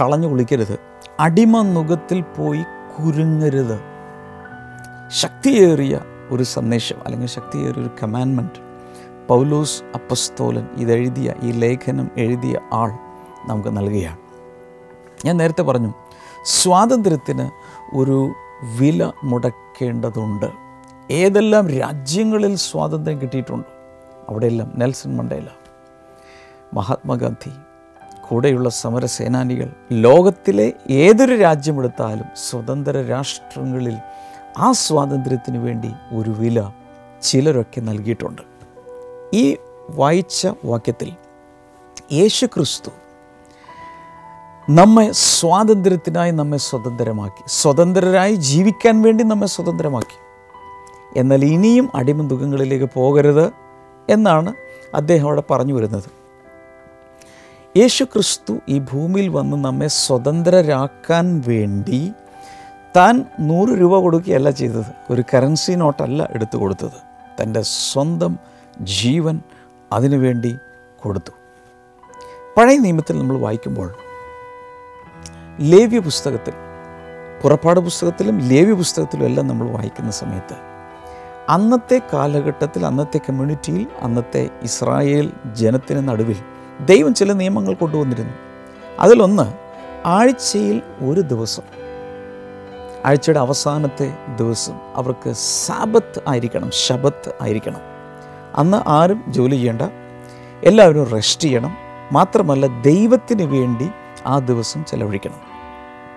കളഞ്ഞു 0.00 0.28
കുളിക്കരുത്. 0.28 0.78
അടിമനുഖത്തിൽ 1.20 2.20
പോയി 2.20 2.64
കുരുങ്ങരുത്. 2.98 3.80
ശക്തിയേറിയ 5.08 6.00
ഒരു 6.30 6.42
സന്ദേശം 6.42 6.96
അല്ലെങ്കിൽ 7.04 7.28
ശക്തിയേറിയ 7.28 7.82
ഒരു 7.82 7.90
കമാൻമെന്റ് 8.02 8.72
പൗലോസ് 9.28 9.82
അപ്പസ്തോലൻ 9.94 10.66
ഇതെഴുതിയ 10.76 11.34
ഈ 11.42 11.50
ലേഖനം 11.50 12.10
എഴുതിയ 12.16 12.58
ആൾ 12.72 13.01
നമുക്ക് 13.46 13.76
നൽകുകയാണ്. 13.76 14.18
ഞാൻ 15.24 15.36
നേരത്തെ 15.36 15.62
പറഞ്ഞു 15.62 15.94
സ്വാതന്ത്ര്യത്തിന് 16.44 17.50
ഒരു 17.96 18.32
വില 18.78 19.12
മുടക്കേണ്ടതുണ്ട്. 19.24 20.46
ഏതെല്ലാം 21.10 21.68
രാജ്യങ്ങളിൽ 21.68 22.56
സ്വാതന്ത്ര്യം 22.56 23.20
കിട്ടിയിട്ടുണ്ട്? 23.20 23.68
അവിടെയെല്ലാം 24.28 24.72
നെൽസൺ 24.76 25.16
മണ്ടേല 25.16 25.46
മഹാത്മാഗാന്ധി 26.74 27.50
കൂടെയുള്ള 28.28 28.68
സമരസേനാനികൾ 28.68 29.72
ലോകത്തിലെ 29.92 30.72
ഏതൊരു 30.90 31.34
രാജ്യമെടുത്താലും 31.34 32.26
സ്വതന്ത്ര 32.36 33.06
രാഷ്ട്രങ്ങളിൽ 33.06 33.96
ആ 34.58 34.72
സ്വാതന്ത്ര്യത്തിന് 34.72 35.58
വേണ്ടി 35.58 35.92
ഒരു 36.12 36.30
വില 36.30 36.70
ചിലരൊക്കെ 37.22 37.80
നൽകിയിട്ടുണ്ട്. 37.80 38.42
ഈ 39.34 39.56
വായിച്ച 39.90 40.48
വാക്യത്തിൽ 40.64 41.12
യേശു 42.12 42.46
ക്രിസ്തു 42.46 42.90
നമ്മെ 44.70 45.12
സ്വാതന്ത്ര്യത്തിനായി 45.12 46.30
നമ്മെ 46.30 46.58
സ്വതന്ത്രമാക്കി. 46.58 47.42
സ്വതന്ത്രരായി 47.46 48.34
ജീവിക്കാൻ 48.34 49.02
വേണ്ടി 49.02 49.24
നമ്മെ 49.24 49.46
സ്വതന്ത്രമാക്കി. 49.46 50.18
എന്നാൽ 51.18 51.44
ഇനിയും 51.44 51.90
അടിമ 51.94 52.28
ദുഃഖങ്ങളിലേക്ക് 52.28 52.88
പോകരുത് 52.94 53.52
എന്നാണ് 54.08 54.54
അദ്ദേഹം 54.94 55.26
അവിടെ 55.26 55.42
പറഞ്ഞു 55.50 55.74
വരുന്നത്. 55.74 56.04
യേശു 57.76 58.04
ക്രിസ്തു 58.04 58.58
ഈ 58.68 58.78
ഭൂമിയിൽ 58.78 59.28
വന്ന് 59.28 59.64
നമ്മെ 59.64 59.86
സ്വതന്ത്രരാക്കാൻ 59.86 61.44
വേണ്ടി 61.48 62.12
താൻ 62.96 63.26
നൂറ് 63.40 63.68
രൂപ 63.68 63.98
കൊടുക്കുകയല്ല 63.98 64.50
ചെയ്തത്. 64.50 65.12
ഒരു 65.12 65.24
കറൻസി 65.34 65.72
നോട്ടല്ല 65.72 66.28
എടുത്തു 66.30 66.56
കൊടുത്തത്. 66.56 66.98
തന്റെ 67.42 67.62
സ്വന്തം 67.62 68.38
ജീവൻ 68.80 69.40
അതിനുവേണ്ടി 69.92 70.56
കൊടുത്തു. 71.04 71.32
പഴയ 72.56 72.78
നിയമത്തിൽ 72.78 73.18
നമ്മൾ 73.18 73.38
വായിക്കുമ്പോൾ 73.38 73.94
ലേവ്യ 75.60 75.98
പുസ്തകത്തിൽ 75.98 76.52
പുറപ്പാട് 77.42 77.80
പുസ്തകത്തിലും 77.80 78.38
ലേവ്യ 78.38 78.72
പുസ്തകത്തിലും 78.72 79.24
എല്ലാം 79.24 79.46
നമ്മൾ 79.46 79.70
വായിക്കുന്ന 79.70 80.10
സമയത്ത് 80.10 80.56
അന്നത്തെ 81.48 82.00
കാലഘട്ടത്തിൽ 82.12 82.86
അന്നത്തെ 82.86 83.18
കമ്മ്യൂണിറ്റിയിൽ 83.18 83.86
അന്നത്തെ 84.00 84.48
ഇസ്രായേൽ 84.62 85.32
ജനത്തിന് 85.52 86.08
നടുവിൽ 86.08 86.36
ദൈവം 86.84 87.14
ചില 87.14 87.32
നിയമങ്ങൾ 87.32 87.74
കൊണ്ടുവന്നിരുന്നു. 87.74 88.32
അതിലൊന്ന് 88.98 89.52
ആഴ്ചയിൽ 90.08 90.82
ഒരു 91.08 91.20
ദിവസം 91.20 91.62
ആഴ്ചയുടെ 93.04 93.40
അവസാനത്തെ 93.40 94.14
ദിവസം 94.36 94.74
അവർക്ക് 94.94 95.32
സാബത്ത് 95.32 96.22
ആയിരിക്കണം 96.28 96.70
ശബത്ത് 96.72 97.32
ആയിരിക്കണം. 97.42 97.80
അന്ന് 98.54 98.88
ആരും 98.88 99.24
ജോലി 99.28 99.54
ചെയ്യേണ്ട 99.54 99.82
എല്ലാവരും 100.64 101.04
റെസ്റ്റ് 101.04 101.44
ചെയ്യണം. 101.44 101.76
മാത്രമല്ല 102.12 102.66
ദൈവത്തിന് 102.66 103.42
വേണ്ടി 103.42 103.90
ആ 104.26 104.38
ദിവസം 104.38 104.84
ചെലവഴിക്കണം. 104.84 105.40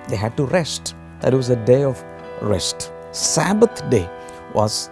They 0.09 0.15
had 0.15 0.37
to 0.39 0.43
rest 0.53 0.93
that 1.23 1.35
was 1.35 1.51
a 1.51 1.55
day 1.55 1.83
of 1.83 2.03
rest 2.51 3.13
Sabbath 3.13 3.89
day 3.89 4.09
was 4.55 4.89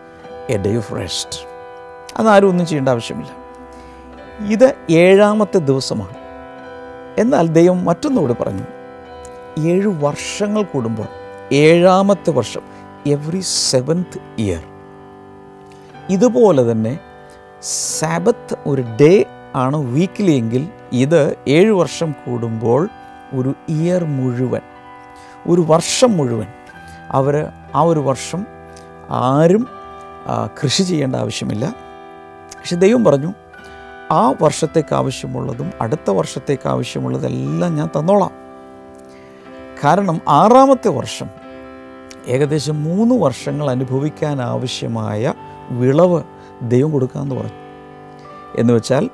a 0.50 0.58
day 0.58 0.75
of 0.75 0.96
rest 0.96 1.39
അതാരും 2.17 2.48
ഒന്നും 2.48 2.65
ചെയ്യേണ്ട 2.65 2.89
ആവശ്യമില്ല. 2.89 3.32
ഇത് 4.48 4.75
ഏഴാമത്തെ 4.91 5.58
ദിവസമാണ്. 5.58 6.15
എന്നാൽ 7.17 7.48
ദൈവം 7.48 7.86
മറ്റൊന്നുകൂടെ 7.86 8.34
പറഞ്ഞു. 8.34 8.63
ഏഴ് 9.67 9.88
വർഷങ്ങൾ 9.88 10.63
കൂടുമ്പോൾ 10.63 11.08
ഏഴാമത്തെ 11.53 12.32
വർഷം 12.32 12.62
എവറി 13.08 13.39
സെവൻത്ത് 13.39 14.41
ഇയർ 14.41 14.63
ഇതുപോലെ 16.10 16.72
തന്നെ 16.72 17.00
സാബത്ത് 17.62 18.58
ഒരു 18.67 18.84
ഡേ 19.01 19.25
ആണ് 19.55 19.77
വീക്കിലി 19.77 20.32
എങ്കിൽ 20.32 20.70
ഇത് 20.93 21.38
ഏഴ് 21.48 21.72
വർഷം 21.72 22.12
കൂടുമ്പോൾ 22.12 22.89
ഒരു 23.33 23.53
ഇയർ 23.69 24.03
മുഴുവൻ 24.03 24.61
ഒരു 25.47 25.61
വർഷം 25.61 26.17
മുഴുവൻ 26.17 26.47
അവർ 27.11 27.47
ആ 27.75 27.81
ഒരു 27.81 27.99
വർഷം 27.99 28.45
ആരും 29.11 29.67
കൃഷി 30.63 30.83
ചെയ്യേണ്ട 30.83 31.15
ആവശ്യമില്ല. 31.15 31.75
പക്ഷെ 32.59 32.75
ദൈവം 32.75 33.03
പറഞ്ഞു 33.03 33.33
ആ 34.11 34.33
വർഷത്തേക്ക് 34.41 34.93
ആവശ്യമുള്ളതും 34.95 35.71
അടുത്ത 35.81 36.11
വർഷത്തേക്ക് 36.11 36.67
ആവശ്യമുള്ളതെല്ലാം 36.69 37.75
ഞാൻ 37.75 37.89
തന്നോളാം. 37.99 38.31
കാരണം 39.83 40.21
ആറാമത്തെ 40.27 40.87
വർഷം 40.87 41.29
ഏകദേശം 42.27 42.83
മൂന്ന് 42.83 43.15
വർഷങ്ങൾ 43.15 43.69
അനുഭവിക്കാൻ 43.69 44.41
ആവശ്യമായ 44.41 45.33
വിളവ് 45.69 46.23
ദൈവം 46.61 46.91
കൊടുക്കാമെന്ന് 46.91 47.35
പറഞ്ഞു. 47.35 47.59
എന്ന് 48.57 48.73
വെച്ചാൽ 48.73 49.09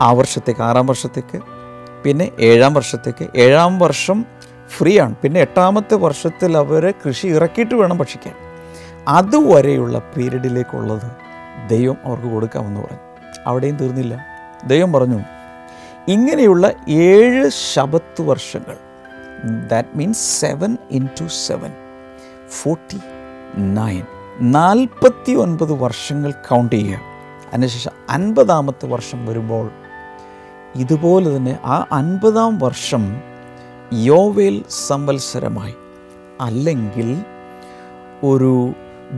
ആ 0.00 0.12
വർഷത്തേക്ക് 0.12 0.60
ആറാം 0.60 0.86
വർഷത്തേക്ക് 0.86 1.53
പിന്നെ 2.04 2.30
ഏഴാം 2.40 2.74
വർഷത്തേക്ക്. 2.74 3.26
ഏഴാം 3.36 3.78
വർഷം 3.78 4.24
ഫ്രീ 4.68 5.00
ആണ് 5.00 5.14
പിന്നെ 5.16 5.40
എട്ടാമത്തെ 5.40 5.94
വർഷത്തിൽ 5.94 6.56
അവർ 6.56 6.94
കൃഷി 7.06 7.26
ഇറക്കിയിട്ട് 7.26 7.74
വേണം 7.74 7.98
ഭക്ഷിക്കാൻ. 7.98 8.34
അതുവരെയുള്ള 9.08 9.98
പീരീഡിലേക്കുള്ളത് 9.98 11.08
ദൈവം 11.68 11.96
അവർക്ക് 12.04 12.26
കൊടുക്കാമെന്ന് 12.26 12.80
പറഞ്ഞു. 12.80 12.98
അവിടെയും 13.46 13.76
തീർന്നില്ല. 13.76 14.26
ദൈവം 14.66 14.92
പറഞ്ഞു 14.92 15.20
ഇങ്ങനെയുള്ള 16.08 16.72
ഏഴ് 16.88 17.50
ശബത്ത് 17.74 18.22
വർഷങ്ങൾ 18.22 18.76
that 19.68 19.88
means 19.94 20.40
seven 20.40 20.76
into 20.90 21.26
seven 21.46 21.72
forty 22.50 23.00
nine 23.56 24.02
നാൽപ്പത്തി 24.40 25.32
ഒൻപത് 25.32 25.72
വർഷങ്ങൾ 25.72 26.30
കൗണ്ട് 26.30 26.76
ചെയ്യുക. 26.76 27.00
അതിനുശേഷം 27.52 27.90
അൻപതാമത്തെ 28.10 28.86
വർഷം 28.86 29.26
വരുമ്പോൾ 29.26 29.70
ഇതുപോലെ 30.76 31.36
തന്നെ 31.36 31.58
ആ 31.64 31.86
അൻപതാം 31.92 32.58
വർഷം 32.58 33.20
യോവേൽ 33.92 34.64
സംവത്സരമായി 34.86 35.74
അല്ലെങ്കിൽ 36.40 37.24
ഒരു 38.22 38.72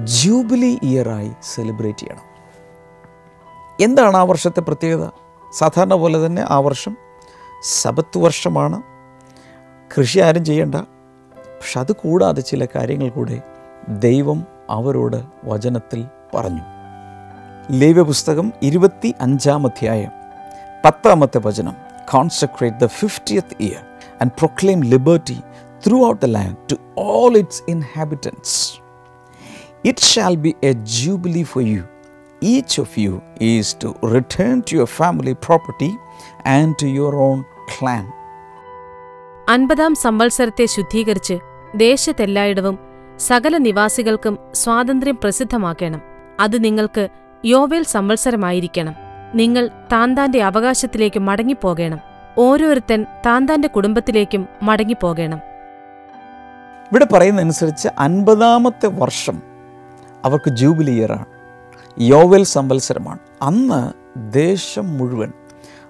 ജൂബിലി 0.04 0.78
ഇയറായി 0.82 1.32
സെലിബ്രേറ്റ് 1.42 1.98
ചെയ്യണം. 1.98 2.26
എന്താണ് 3.80 4.16
ആ 4.16 4.22
വർഷത്തെ 4.22 4.60
പ്രത്യേകത? 4.60 5.08
സാധാരണ 5.52 5.94
പോലെ 5.94 6.26
തന്നെ 6.26 6.44
ആ 6.48 6.58
വർഷം 6.58 6.96
സബത്ത് 7.62 8.18
വർഷമാണ്. 8.18 8.82
കൃഷി 9.98 10.18
ആരും 10.18 10.44
ചെയ്യണ്ട. 10.44 10.74
പക്ഷെ 10.74 11.80
അത് 11.80 11.92
കൂടാതെ 11.92 12.40
ചില 12.40 12.66
കാര്യങ്ങൾ 12.74 13.08
കൂടെ 13.08 13.42
ദൈവം 13.88 14.44
അവരോട് 14.70 15.24
വചനത്തിൽ 15.44 16.04
പറഞ്ഞു. 16.34 16.62
ലേവ്യ 17.70 18.02
പുസ്തകം 18.02 18.52
ഇരുപത്തി 18.62 19.14
അഞ്ചാം 19.20 19.66
അധ്യായം 19.66 20.15
പത്താമത്തെ 20.86 21.38
വചനം. 21.38 21.72
Concentrate 22.12 22.76
the 22.76 22.86
fiftieth 22.86 23.62
year 23.62 23.84
and 24.20 24.30
proclaim 24.30 24.84
liberty 24.84 25.40
throughout 26.08 26.26
the 26.26 26.28
land 26.28 26.56
to 26.72 26.74
all 26.98 27.36
its 27.36 27.62
inhabitants 27.68 28.80
it 29.84 29.98
shall 29.98 30.36
be 30.36 30.54
a 30.64 30.72
jubilee 30.72 31.42
for 31.42 31.62
you 31.62 31.82
each 32.42 32.80
of 32.80 32.98
you 32.98 33.22
is 33.40 33.76
to 33.84 34.06
return 34.06 34.60
to 34.60 34.74
your 34.74 34.86
family 34.86 35.32
property 35.32 35.96
and 36.46 36.74
to 36.82 36.86
your 36.86 37.16
own 37.16 37.42
clan 37.42 38.12
അൻപതാം 39.48 39.94
സംവത്സരത്തെ 39.94 40.66
ശുദ്ധീകരിച്ച് 40.66 41.38
ദേശത്തെല്ലായിടവും 41.76 42.78
സകല 43.16 43.58
നിവാസികൾക്കും 43.58 44.38
സ്വാതന്ത്ര്യം 44.54 45.16
പ്രസിദ്ധമാക്കണം. 45.16 46.00
അത് 46.40 46.64
നിങ്ങൾക്ക് 46.64 47.08
യോവേൽ 47.44 47.84
സംവത്സരമായിരിക്കണം. 47.84 49.05
നിങ്ങൾ 49.34 49.70
താന്താന്റെ 49.92 50.42
അവകാശത്തിലേക്ക് 50.42 51.20
മടങ്ങിപ്പോകണം. 51.20 51.98
ഓരോരുത്തൻ 52.38 53.06
താന്താന്റെ 53.26 53.68
കുടുംബത്തിലേക്കും 53.68 54.48
മടങ്ങിപ്പോകണം. 54.62 55.36
ഇവിടെ 56.92 57.06
പറയുന്നതനുസരിച്ച് 57.12 57.88
അൻപതാമത്തെ 57.98 58.86
വർഷം 58.86 59.42
അവർക്ക് 60.24 60.50
ജൂബിലി 60.50 60.90
ഇയറാണ് 60.90 61.24
യോവൽ 61.98 62.42
സംവത്സരമാണ്. 62.42 63.18
അന്ന് 63.42 63.92
ദേശം 64.32 64.98
മുഴുവൻ 64.98 65.32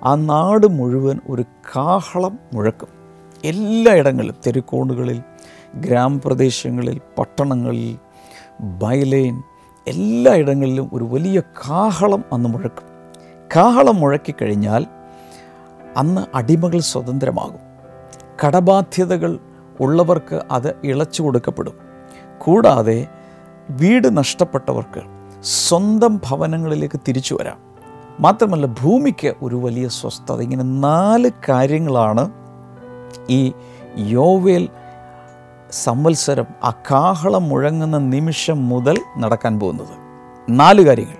ആ 0.04 0.14
നാട് 0.14 0.66
മുഴുവൻ 0.66 1.20
ഒരു 1.28 1.42
കാഹളം 1.76 2.38
മുഴക്കും. 2.54 2.88
എല്ലായിടങ്ങളിലും 3.44 4.34
തെരുക്കോണുകളിൽ 4.46 5.22
ഗ്രാമപ്രദേശങ്ങളിൽ 5.74 7.00
പട്ടണങ്ങളിൽ 7.18 7.98
ബൈലൈൻ 8.60 9.42
എല്ലായിടങ്ങളിലും 9.88 10.90
ഒരു 10.92 11.04
വലിയ 11.04 11.40
കാഹളം 11.40 12.24
അന്ന് 12.32 12.48
മുഴക്കും. 12.48 12.95
കാഹളം 13.56 13.96
മുഴക്കിക്കഴിഞ്ഞാൽ 13.96 14.86
അന്ന് 15.96 16.36
അടിമകൾ 16.36 16.78
സ്വതന്ത്രമാകും. 16.78 17.58
കടബാധ്യതകൾ 18.46 19.38
ഉള്ളവർക്ക് 19.80 20.42
അത് 20.50 20.74
ഇളച്ചു 20.84 21.22
കൊടുക്കപ്പെടും. 21.22 21.74
കൂടാതെ 22.38 23.06
വീട് 23.70 24.16
നഷ്ടപ്പെട്ടവർക്ക് 24.16 25.02
സ്വന്തം 25.42 26.16
ഭവനങ്ങളിലേക്ക് 26.16 27.00
തിരിച്ചു 27.08 27.34
വരാം. 27.34 27.58
മാത്രമല്ല 28.20 28.66
ഭൂമിക്ക് 28.66 29.34
ഒരു 29.42 29.56
വലിയ 29.56 29.88
സ്വസ്ഥത. 29.88 30.40
ഇങ്ങനെ 30.40 30.64
നാല് 30.64 31.30
കാര്യങ്ങളാണ് 31.48 32.30
ഈ 33.30 33.52
യോവേൽ 33.96 34.68
സംവത്സരം 35.70 36.46
ആ 36.64 36.70
കാഹളം 36.70 37.48
മുഴങ്ങുന്ന 37.48 37.98
നിമിഷം 37.98 38.68
മുതൽ 38.68 38.98
നടക്കാൻ 39.18 39.60
പോകുന്നത്. 39.60 39.96
നാല് 40.48 40.82
കാര്യങ്ങൾ. 40.82 41.16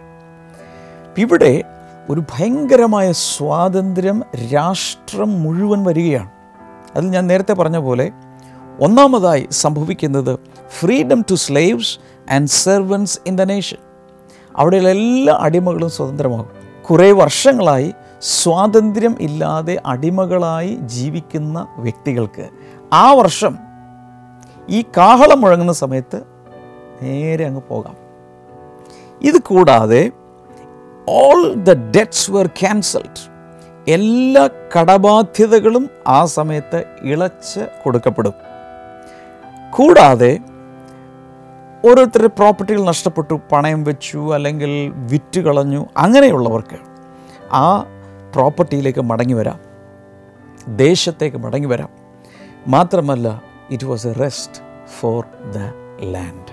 ഇവിടെ 1.19 1.63
ഒരു 2.11 2.21
ഭയങ്കരമായ 2.21 3.13
സ്വാതന്ത്ര്യം 3.13 4.23
രാഷ്ട്രം 4.55 5.43
മുഴുവൻ 5.43 5.85
വരികയാണ്. 5.85 6.31
അതിൽ 6.97 7.09
ഞാൻ 7.09 7.27
നേരത്തെ 7.27 7.53
പറഞ്ഞ 7.53 7.77
പോലെ 7.77 8.13
ഒന്നാമതായി 8.81 9.49
സംഭവിക്കുന്നത് 9.51 10.39
freedom 10.79 11.21
to 11.31 11.35
slaves 11.35 11.99
and 12.31 12.49
servants 12.49 13.19
in 13.27 13.37
the 13.37 13.43
nation 13.43 13.77
അവിടെയുള്ള 14.57 14.89
എല്ലാ 14.89 15.35
അടിമകളും 15.41 15.91
സ്വതന്ത്രമാകും. 15.91 16.47
കുറേ 16.91 17.13
വർഷങ്ങളായി 17.13 17.95
സ്വാതന്ത്ര്യം 18.21 19.17
ഇല്ലാതെ 19.21 19.83
അടിമകളായി 19.87 20.75
ജീവിക്കുന്ന 20.75 21.67
വ്യക്തികൾക്ക് 21.77 22.49
ആ 22.93 23.13
വർഷം 23.13 23.59
ഈ 24.69 24.83
കാഹളം 24.83 25.41
മുഴങ്ങുന്ന 25.41 25.73
സമയത്ത് 25.73 26.23
നേരെ 27.03 27.47
അങ്ങ് 27.47 27.61
പോകാം. 27.69 27.97
ഇത് 29.23 29.43
കൂടാതെ 29.43 30.11
all 31.09 31.55
the 31.55 31.73
debts 31.73 32.31
were 32.31 32.47
cancelled 32.47 33.37
എല്ലാ 33.91 34.51
കടബാധ്യതകളും 34.79 35.91
ആ 36.07 36.25
സമയത്ത് 36.25 36.85
ഇളച്ച് 37.03 37.61
കൊടുക്കപ്പെടും. 37.85 38.33
കൂടാതെ 39.73 40.39
ഓരോരുത്തരുടെ 41.85 42.27
പ്രോപ്പർട്ടികൾ 42.27 42.85
നഷ്ടപ്പെട്ടു 42.85 43.41
പണയം 43.53 43.85
വെച്ചു 43.85 44.35
അല്ലെങ്കിൽ 44.35 44.93
വിറ്റ് 44.95 45.41
കളഞ്ഞു 45.41 45.87
അങ്ങനെയുള്ളവർക്ക് 45.97 46.79
ആ 47.53 47.87
പ്രോപ്പർട്ടിയിലേക്ക് 48.35 49.01
മടങ്ങി 49.01 49.35
വരാം. 49.35 49.61
ദേശത്തേക്ക് 50.77 51.37
മടങ്ങി 51.37 51.67
വരാം. 51.67 51.89
മാത്രമല്ല 52.69 53.43
it 53.71 53.87
was 53.87 54.07
a 54.07 54.13
rest 54.13 54.63
for 55.01 55.25
the 55.51 55.59
land 56.05 56.53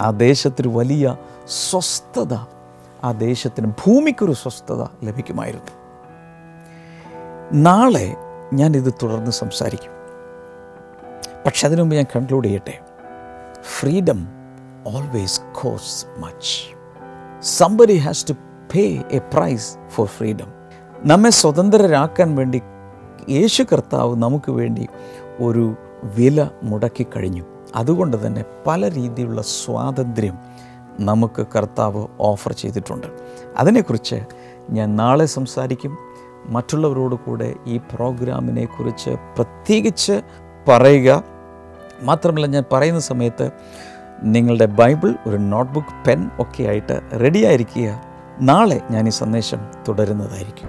ആ 0.00 0.10
ദേശത്തിന് 0.10 0.76
വലിയ 0.76 1.16
സ്വസ്ഥത 1.48 2.34
ആ 3.04 3.12
ദേശത്തിന് 3.12 3.66
ഭൂമിക്കൊരു 3.66 4.32
സ്വസ്ഥത 4.32 4.86
ലഭിക്കുമായിരുന്നു. 5.04 5.72
നാളെ 7.52 8.16
ഞാനിത് 8.54 8.94
തുടർന്ന് 9.02 9.30
സംസാരിക്കും. 9.30 9.92
പക്ഷെ 11.46 11.66
അതിനു 11.66 11.82
മുമ്പ് 11.82 11.96
ഞാൻ 11.96 12.06
കൺക്ലൂഡ് 12.16 12.44
ചെയ്യട്ടെ. 12.44 12.78
Freedom 13.62 14.28
always 14.86 15.40
costs 15.52 16.06
much 16.18 16.76
somebody 17.42 17.96
has 17.96 18.28
to 18.28 18.32
pay 18.74 19.04
a 19.10 19.18
price 19.18 19.76
for 19.90 20.06
freedom 20.06 20.52
നമ്മെ 21.04 21.30
സ്വതന്ത്രരാക്കാൻ 21.30 22.36
വേണ്ടി 22.36 22.62
യേശു 23.30 23.62
കർത്താവ് 23.62 24.16
നമുക്ക് 24.16 24.52
വേണ്ടി 24.52 24.88
ഒരു 25.40 25.74
വില 26.02 26.48
മുടക്കി 26.62 27.06
കഴിഞ്ഞു. 27.16 27.44
അതുകൊണ്ട് 27.76 28.26
തന്നെ 28.26 28.44
പല 28.66 28.90
രീതിയിലുള്ള 28.90 29.42
സ്വാതന്ത്ര്യം 29.42 30.38
നമുക്ക് 31.00 31.46
കർത്താവ് 31.56 32.06
ഓഫർ 32.20 32.52
ചെയ്തിട്ടുണ്ട്. 32.52 33.06
അതിനെക്കുറിച്ച് 33.56 34.20
ഞാൻ 34.70 34.96
നാളെ 34.96 35.26
സംസാരിക്കും. 35.26 35.98
മറ്റുള്ളവരോട് 36.46 37.14
കൂടെ 37.14 37.54
ഈ 37.66 37.76
പ്രോഗ്രാമിനെ 37.76 38.64
കുറിച്ച് 38.64 39.10
പ്രത്യേകിച്ച് 39.10 40.22
പറയുക. 40.68 41.22
മാത്രമല്ല 42.02 42.46
ഞാൻ 42.46 42.64
പറയുന്ന 42.72 43.00
സമയത്ത് 43.00 43.50
നിങ്ങളുടെ 44.22 44.66
ബൈബിൾ 44.66 45.14
ഒരു 45.26 45.36
നോട്ട്ബുക്ക് 45.36 46.08
പെൻ 46.08 46.30
ഒക്കെ 46.38 46.62
ആയിട്ട് 46.62 47.00
റെഡിയായിരിക്കുക 47.20 48.02
നാളെ 48.40 48.80
ഞാൻ 48.90 49.06
ഈ 49.06 49.10
സന്ദേശം 49.10 49.58
തുടരുന്നതായിരിക്കും. 49.88 50.68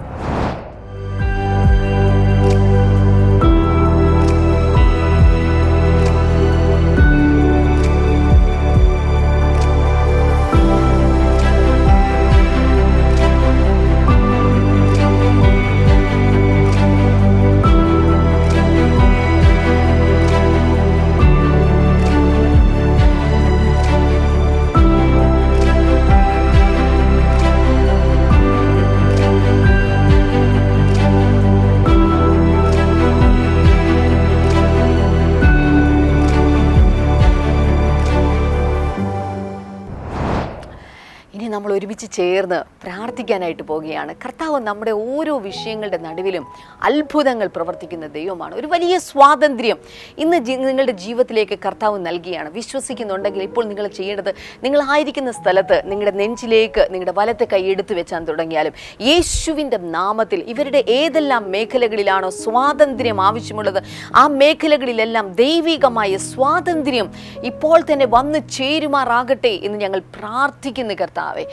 ഒരുമിച്ച് 42.04 42.20
ചേർന്ന് 42.20 42.58
പ്രാർത്ഥിക്കാനായിട്ട് 42.84 43.64
പോവുകയാണ്. 43.68 44.12
കർത്താവ് 44.22 44.56
നമ്മുടെ 44.68 44.92
ഓരോ 45.10 45.34
വിഷയങ്ങളുടെ 45.48 45.98
നടുവിലും 46.06 46.44
അത്ഭുതങ്ങൾ 46.88 47.46
പ്രവർത്തിക്കുന്ന 47.56 48.06
ദൈവമാണ്. 48.16 48.52
ഒരു 48.60 48.66
വലിയ 48.74 48.94
സ്വാതന്ത്ര്യം 49.08 49.78
ഇന്ന് 50.22 50.38
നിങ്ങളുടെ 50.68 50.94
ജീവിതത്തിലേക്ക് 51.04 51.56
കർത്താവ് 51.66 51.96
നൽകിയാണ്. 52.08 52.48
വിശ്വസിക്കുന്നുണ്ടെങ്കിൽ 52.58 53.42
ഇപ്പോൾ 53.48 53.64
നിങ്ങൾ 53.70 53.86
ചെയ്യേണ്ടത് 53.98 54.30
നിങ്ങളായിരിക്കുന്ന 54.64 55.30
സ്ഥലത്ത് 55.40 55.78
നിങ്ങളുടെ 55.90 56.14
നെഞ്ചിലേക്ക് 56.22 56.82
നിങ്ങളുടെ 56.92 57.14
വലത്തെ 57.20 57.46
കൈ 57.52 57.62
എടുത്തു 57.74 57.94
വെച്ചാൻ 57.98 58.22
തുടങ്ങിയാലും 58.30 58.74
യേശുവിന്റെ 59.08 59.78
നാമത്തിൽ 59.96 60.42
ഇവരുടെ 60.54 60.82
ഏതെല്ലാം 61.00 61.44
മേഖലകളിലാണോ 61.56 62.30
സ്വാതന്ത്ര്യം 62.42 63.20
ആവശ്യമുള്ളത് 63.28 63.80
ആ 64.22 64.24
മേഖലകളിലെല്ലാം 64.42 65.26
ദൈവികമായ 65.42 66.12
സ്വാതന്ത്ര്യം 66.30 67.08
ഇപ്പോൾ 67.50 67.78
തന്നെ 67.92 68.08
വന്നു 68.16 68.40
ചേരുമാറാകട്ടെ 68.58 69.54
എന്ന് 69.66 69.78
ഞങ്ങൾ 69.84 70.00
പ്രാർത്ഥിക്കുന്നു 70.18 70.94
കർത്താവെ. 71.00 71.44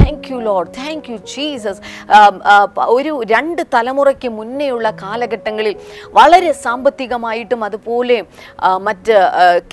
Thank 0.00 0.28
you 0.32 0.38
Lord 0.48 0.70
thank 0.78 1.08
you 1.12 1.16
Jesus 1.32 1.80
ഒരു 2.96 3.12
രണ്ട് 3.32 3.62
തലമുറയ്ക്ക് 3.74 4.28
മുന്നേയുള്ള 4.38 4.88
കാലഘട്ടങ്ങളിൽ 5.02 5.74
വളരെ 6.18 6.50
സാമ്പത്തികമായിട്ടും 6.64 7.60
അതുപോലെ 7.68 8.18
മറ്റ് 8.88 9.14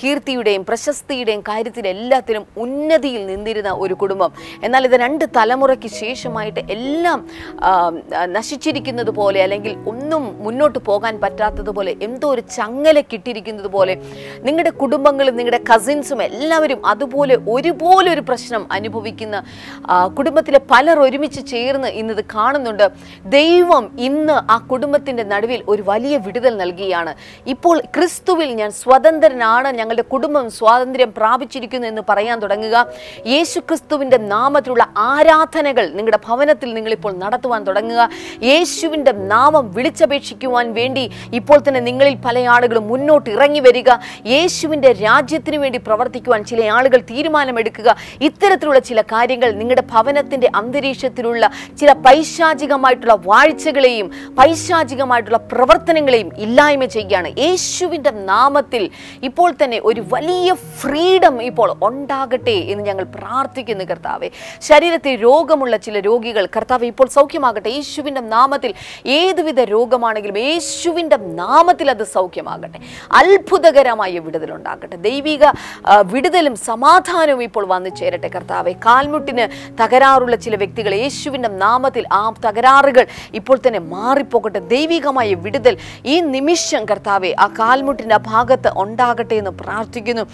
കീർത്തിയുടെയും 0.02 0.62
പ്രശസ്തിയുടെയും 0.70 1.42
കാര്യത്തിൽ 1.50 1.84
എല്ലാത്തിലും 1.94 2.44
ഉന്നതിയിൽ 2.64 3.22
നിന്നിരുന്ന 3.30 3.70
ഒരു 3.84 3.94
കുടുംബം. 4.02 4.30
എന്നാൽ 4.66 4.82
ഇത് 4.88 4.96
രണ്ട് 5.04 5.24
തലമുറയ്ക്ക് 5.36 5.90
ശേഷമായിട്ട് 6.02 6.62
എല്ലാം 6.76 7.18
നശിച്ചിരിക്കുന്നത് 8.36 9.12
പോലെ 9.20 9.38
അല്ലെങ്കിൽ 9.46 9.72
ഒന്നും 9.92 10.22
മുന്നോട്ട് 10.44 10.78
പോകാൻ 10.88 11.14
പറ്റാത്തതുപോലെ 11.24 11.92
എന്തോ 12.06 12.28
ഒരു 12.34 12.42
ചങ്ങല 12.56 12.96
കിട്ടിയിരിക്കുന്നത് 13.12 13.70
പോലെ 13.76 13.94
നിങ്ങളുടെ 14.46 14.72
കുടുംബങ്ങളും 14.82 15.36
നിങ്ങളുടെ 15.40 15.60
കസിൻസും 15.70 16.20
എല്ലാവരും 16.28 16.80
അതുപോലെ 16.92 17.34
ഒരുപോലെ 17.54 18.08
ഒരു 18.16 18.24
പ്രശ്നം 18.30 18.62
അനുഭവിക്കുന്ന 18.76 19.36
കുടുംബത്തിലെ 20.18 20.60
പലർ 20.70 20.98
ഒരുമിച്ച് 21.00 21.40
ചേർന്ന് 21.46 21.88
ഇന്നത് 21.88 22.24
കാണുന്നുണ്ട്. 22.34 22.86
ദൈവം 23.24 23.84
ഇന്ന് 23.98 24.36
ആ 24.52 24.56
കുടുംബത്തിന്റെ 24.70 25.22
നടുവിൽ 25.22 25.62
ഒരു 25.68 25.82
വലിയ 25.86 26.16
വിടുതൽ 26.16 26.56
നൽകിയാണ്. 26.56 27.14
ഇപ്പോൾ 27.46 27.80
ക്രിസ്തുവിൽ 27.80 28.52
ഞാൻ 28.52 28.70
സ്വതന്ത്രനാണ് 28.70 29.68
ഞങ്ങളുടെ 29.68 30.02
കുടുംബം 30.02 30.50
സ്വാതന്ത്ര്യം 30.50 31.12
പ്രാപിച്ചിരിക്കുന്നു 31.16 31.88
എന്ന് 31.88 32.02
പറയാൻ 32.08 32.38
തുടങ്ങുക. 32.38 32.76
യേശു 33.26 33.60
ക്രിസ്തുവിന്റെ 33.60 34.18
നാമത്തിലുള്ള 34.34 34.84
ആരാധനകൾ 34.96 35.86
നിങ്ങളുടെ 35.88 36.20
ഭവനത്തിൽ 36.28 36.74
നിങ്ങളിപ്പോൾ 36.74 37.12
നടത്തുവാൻ 37.18 37.64
തുടങ്ങുക. 37.64 38.08
യേശുവിന്റെ 38.42 39.12
നാമം 39.12 39.74
വിളിച്ചപേക്ഷിക്കുവാൻ 39.74 40.72
വേണ്ടി 40.72 41.10
ഇപ്പോൾ 41.34 41.58
തന്നെ 41.68 41.80
നിങ്ങളിൽ 41.80 42.14
പല 42.24 42.38
ആളുകളും 42.54 42.88
മുന്നോട്ട് 42.88 43.30
ഇറങ്ങി 43.30 43.60
വരിക. 43.60 43.90
യേശുവിന്റെ 44.26 44.92
രാജ്യത്തിന് 44.92 45.56
വേണ്ടി 45.56 45.78
പ്രവർത്തിക്കുവാൻ 45.78 46.44
ചില 46.44 46.64
ആളുകൾ 46.78 47.00
തീരുമാനമെടുക്കുക. 47.10 47.96
ഇത്തരത്തിലുള്ള 48.20 48.78
ചില 48.78 49.00
കാര്യങ്ങൾ 49.00 49.50
നിങ്ങളുടെ 49.52 49.84
ഭവനത്തിന്റെ 50.08 50.48
അന്തരീക്ഷത്തിലുള്ള 50.58 51.44
ചില 51.80 51.90
പൈശാചികമായിട്ടുള്ള 52.04 53.14
വാഴ്ചകളെയും 53.28 54.06
പൈശാചികമായിട്ടുള്ള 54.38 55.38
പ്രവർത്തനങ്ങളെയും 55.50 56.28
ഇല്ലായ്മ 56.44 56.84
ചെയ്യുകയാണ്. 56.94 57.28
യേശുവിന്റെ 57.44 58.12
നാമത്തിൽ 58.30 58.82
ഇപ്പോൾ 59.28 59.48
തന്നെ 59.62 59.78
ഒരു 59.88 60.02
വലിയ 60.12 60.48
ഫ്രീഡം 60.80 61.36
ഇപ്പോൾ 61.48 61.70
ഉണ്ടാകട്ടെ 61.88 62.56
എന്ന് 62.72 62.84
ഞങ്ങൾ 62.88 63.06
പ്രാർത്ഥിക്കുന്നു 63.16 63.86
കർത്താവെ. 63.90 64.30
ശരീരത്തിൽ 64.68 65.14
രോഗമുള്ള 65.26 65.74
ചില 65.86 66.00
രോഗികൾ 66.08 66.46
കർത്താവ് 66.56 66.88
ഇപ്പോൾ 66.92 67.08
സൗഖ്യമാകട്ടെ. 67.16 67.68
യേശുവിന്റെ 67.78 68.22
നാമത്തിൽ 68.36 68.72
ഏതുവിധ 69.20 69.60
രോഗമാണെങ്കിലും 69.74 70.38
യേശുവിന്റെ 70.46 71.18
നാമത്തിൽ 71.42 71.88
അത് 71.96 72.04
സൗഖ്യമാകട്ടെ. 72.16 72.80
അത്ഭുതകരമായ 73.20 74.14
വിടുതലുണ്ടാകട്ടെ 74.26 74.96
ദൈവിക 75.08 75.44
വിടുതലും 76.14 76.56
സമാധാനവും 76.70 77.44
ഇപ്പോൾ 77.48 77.64
വന്നു 77.74 77.90
ചേരട്ടെ 78.00 78.28
കർത്താവെ. 78.36 78.72
കാൽമുട്ടിന് 78.86 79.44
തകരാറുള്ള 79.98 80.36
ചില 80.44 80.54
വ്യക്തികൾ 80.62 80.92
യേശുവിന്റെ 80.94 81.48
നാമത്തിൽ 81.62 82.04
ആ 82.18 82.20
തകരാറുകൾ 82.44 83.04
ഇപ്പോൾ 83.38 83.56
തന്നെ 83.64 83.80
മാറിപ്പോകട്ടെ. 83.92 84.60
ദൈവികമായ 84.72 85.28
വിടുതൽ 85.44 85.74
ഈ 86.12 86.14
നിമിഷം 86.34 86.82
കർത്താവെ 86.90 87.30
ആ 87.44 87.46
കാൽമുട്ടിന്റെ 87.58 88.18
ഭാഗത്ത് 88.30 88.70
ഉണ്ടാകട്ടെ 88.82 89.36
എന്ന് 89.42 89.52
പ്രാർത്ഥിക്കുന്നു. 89.62 90.24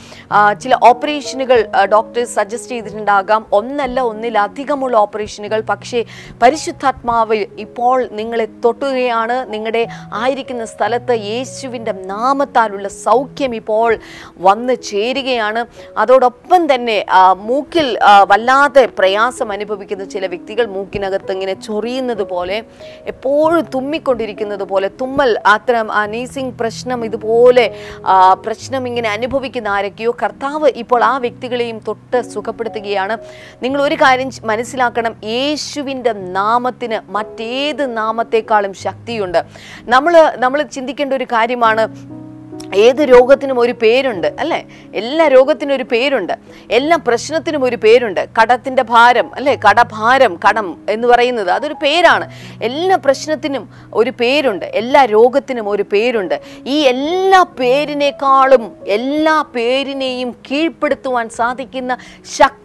ചില 0.63 0.73
ഓപ്പറേഷനുകൾ 0.89 1.59
ഡോക്ടേഴ്സ് 1.95 2.35
സജസ്റ്റ് 2.39 2.75
ചെയ്തിട്ടുണ്ടാകാം. 2.75 3.43
ഒന്നല്ല 3.59 4.01
ഒന്നിലധികമുള്ള 4.11 4.97
ഓപ്പറേഷനുകൾ. 5.05 5.63
പക്ഷേ 5.71 6.03
പരിശുദ്ധാത്മാവ് 6.43 7.39
ഇപ്പോൾ 7.65 7.97
നിങ്ങളെ 8.21 8.47
തൊട്ടുകയാണ്. 8.67 9.39
നിങ്ങളുടെ 9.55 9.83
ആയിരിക്കുന്ന 10.23 10.67
സ്ഥലത്ത് 10.75 11.17
യേശുവിന്റെ 11.31 11.95
നാമത്താലുള്ള 12.13 12.91
സൗഖ്യം 13.07 13.55
ഇപ്പോൾ 13.63 13.91
വന്ന് 14.49 14.77
ചേരുകയാണ്. 14.91 15.63
അതോടൊപ്പം 16.05 16.63
തന്നെ 16.75 16.99
മൂക്കിൽ 17.49 17.89
വല്ലാതെ 18.33 18.87
പ്രയാസം 18.99 19.49
അനുഭവിക്കുന്ന 19.55 20.05
ചില 20.05 20.27
വ്യക്തികൾ 20.27 20.65
മൂക്കിനകത്ത് 20.67 21.33
ഇങ്ങനെ 21.33 21.55
ചൊറിയുന്നത് 21.67 22.23
പോലെ 22.33 22.59
എപ്പോഴും 23.07 23.65
തുമ്മിക്കൊണ്ടിരിക്കുന്നത് 23.75 24.65
പോലെ 24.73 24.89
തുമ്മൽ 25.01 25.31
അത്തരം 25.47 25.93
ആ 25.93 26.03
നീസിങ് 26.07 26.55
പ്രശ്നം 26.61 27.05
ഇതുപോലെ 27.05 27.67
പ്രശ്നം 28.45 28.83
ഇങ്ങനെ 28.89 29.09
അനുഭവിക്കുന്ന 29.11 29.69
ആരൊക്കെയോ 29.69 30.13
കർത്താവ് 30.23 30.71
ഇപ്പോൾ 30.83 31.05
ആ 31.05 31.15
വ്യക്തികളെയും 31.17 31.79
തൊട്ട് 31.89 32.21
സുഖപ്പെടുത്തുകയാണ്. 32.35 33.17
നിങ്ങൾ 33.63 33.83
ഒരു 33.83 33.95
കാര്യം 33.95 34.31
മനസ്സിലാക്കണം 34.45 35.15
യേശുവിന്റെ 35.25 36.13
നാമത്തിന് 36.39 37.01
മറ്റേത് 37.13 37.85
നാമത്തെക്കാളും 37.97 38.75
ശക്തിയുണ്ട്. 38.87 39.41
നമ്മൾ 39.95 40.15
നമ്മൾ 40.37 40.63
ചിന്തിക്കേണ്ട 40.77 41.13
ഒരു 41.13 41.25
കാര്യമാണ് 41.25 41.85
ഏത് 42.75 42.97
രോഗത്തിനും 42.97 43.61
ഒരു 43.61 43.73
പേരുണ്ട് 43.73 44.27
അല്ലേ? 44.41 44.67
എല്ലാ 44.95 45.29
രോഗത്തിനും 45.29 45.75
ഒരു 45.75 45.85
പേരുണ്ട് 45.93 46.33
എല്ലാ 46.71 46.97
പ്രശ്നത്തിനും 47.07 47.65
ഒരു 47.65 47.77
പേരുണ്ട്. 47.77 48.29
കടത്തിന്റെ 48.43 48.83
ഭാരം 48.83 49.31
അല്ലേ? 49.35 49.57
കടഭാരം 49.71 50.39
കടം 50.49 50.81
എന്ന് 50.91 51.09
പറയുന്നത് 51.09 51.51
അതൊരു 51.51 51.75
പേരാണ്. 51.75 52.31
എല്ലാ 52.63 52.97
പ്രശ്നത്തിനും 52.97 53.69
ഒരു 53.95 54.11
പേരുണ്ട് 54.11 54.65
എല്ലാ 54.65 55.05
രോഗത്തിനും 55.05 55.69
ഒരു 55.69 55.83
പേരുണ്ട്. 55.83 56.41
ഈ 56.67 56.81
എല്ലാ 56.81 57.43
പേരിനേക്കാളും 57.43 58.77
എല്ലാ 58.87 59.43
പേരിനെയും 59.43 60.37
കീഴ്പ്പെടുത്തുവാൻ 60.51 61.29
സാധിക്കുന്ന 61.29 61.99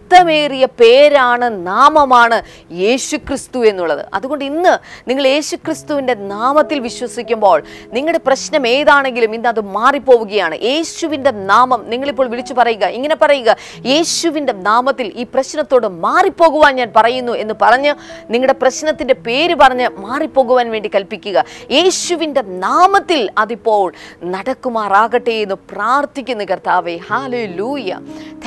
ശക്തമേറിയ 0.10 0.66
പേരാണ് 0.80 1.48
നാമമാണ് 1.68 2.38
യേശുക്രിസ്തു 2.74 3.60
എന്നുള്ളത്. 3.66 4.06
അതുകൊണ്ട് 4.14 4.46
ഇന്ന് 4.46 4.72
നിങ്ങൾ 5.10 5.26
യേശുക്രിസ്തുവിന്റെ 5.28 6.14
നാമത്തിൽ 6.32 6.80
വിശ്വസിക്കുമ്പോൾ 6.80 7.58
നിങ്ങളുടെ 7.94 8.22
പ്രശ്നം 8.28 8.64
ഏതാണെങ്കിലും 8.68 9.36
ഇന്ന് 9.36 9.50
അത് 9.50 9.62
മാറിപ്പോവുകയാണ്. 9.76 10.56
യേശുവിന്റെ 10.70 11.32
നാമം 11.52 11.84
നിങ്ങളിപ്പോൾ 11.90 12.28
വിളിച്ചു 12.28 12.54
പറയുക 12.54 12.86
ഇങ്ങനെ 13.00 13.18
പറയുക 13.22 13.56
യേശുവിന്റെ 13.86 14.54
നാമത്തിൽ 14.70 15.12
ഈ 15.16 15.26
പ്രശ്നത്തോട് 15.34 15.88
മാറിപ്പോകുവാൻ 16.06 16.74
ഞാൻ 16.76 16.92
പറയുന്നു 16.96 17.36
എന്ന് 17.44 17.54
പറഞ്ഞ് 17.62 17.94
നിങ്ങളുടെ 18.32 18.56
പ്രശ്നത്തിന്റെ 18.64 19.18
പേര് 19.28 19.58
പറഞ്ഞ് 19.62 19.90
മാറിപ്പോകുവാൻ 20.08 20.72
വേണ്ടി 20.72 20.92
കൽപ്പിക്കുക. 20.96 21.46
യേശുവിന്റെ 21.72 22.44
നാമത്തിൽ 22.66 23.22
അതിപ്പോൾ 23.38 23.88
നടക്കുമാറാകട്ടെ 24.24 25.38
എന്ന് 25.46 25.60
പ്രാർത്ഥിക്കുന്നു 25.76 26.48
കർത്താവെ. 26.54 26.98
Hallelujah 27.62 27.94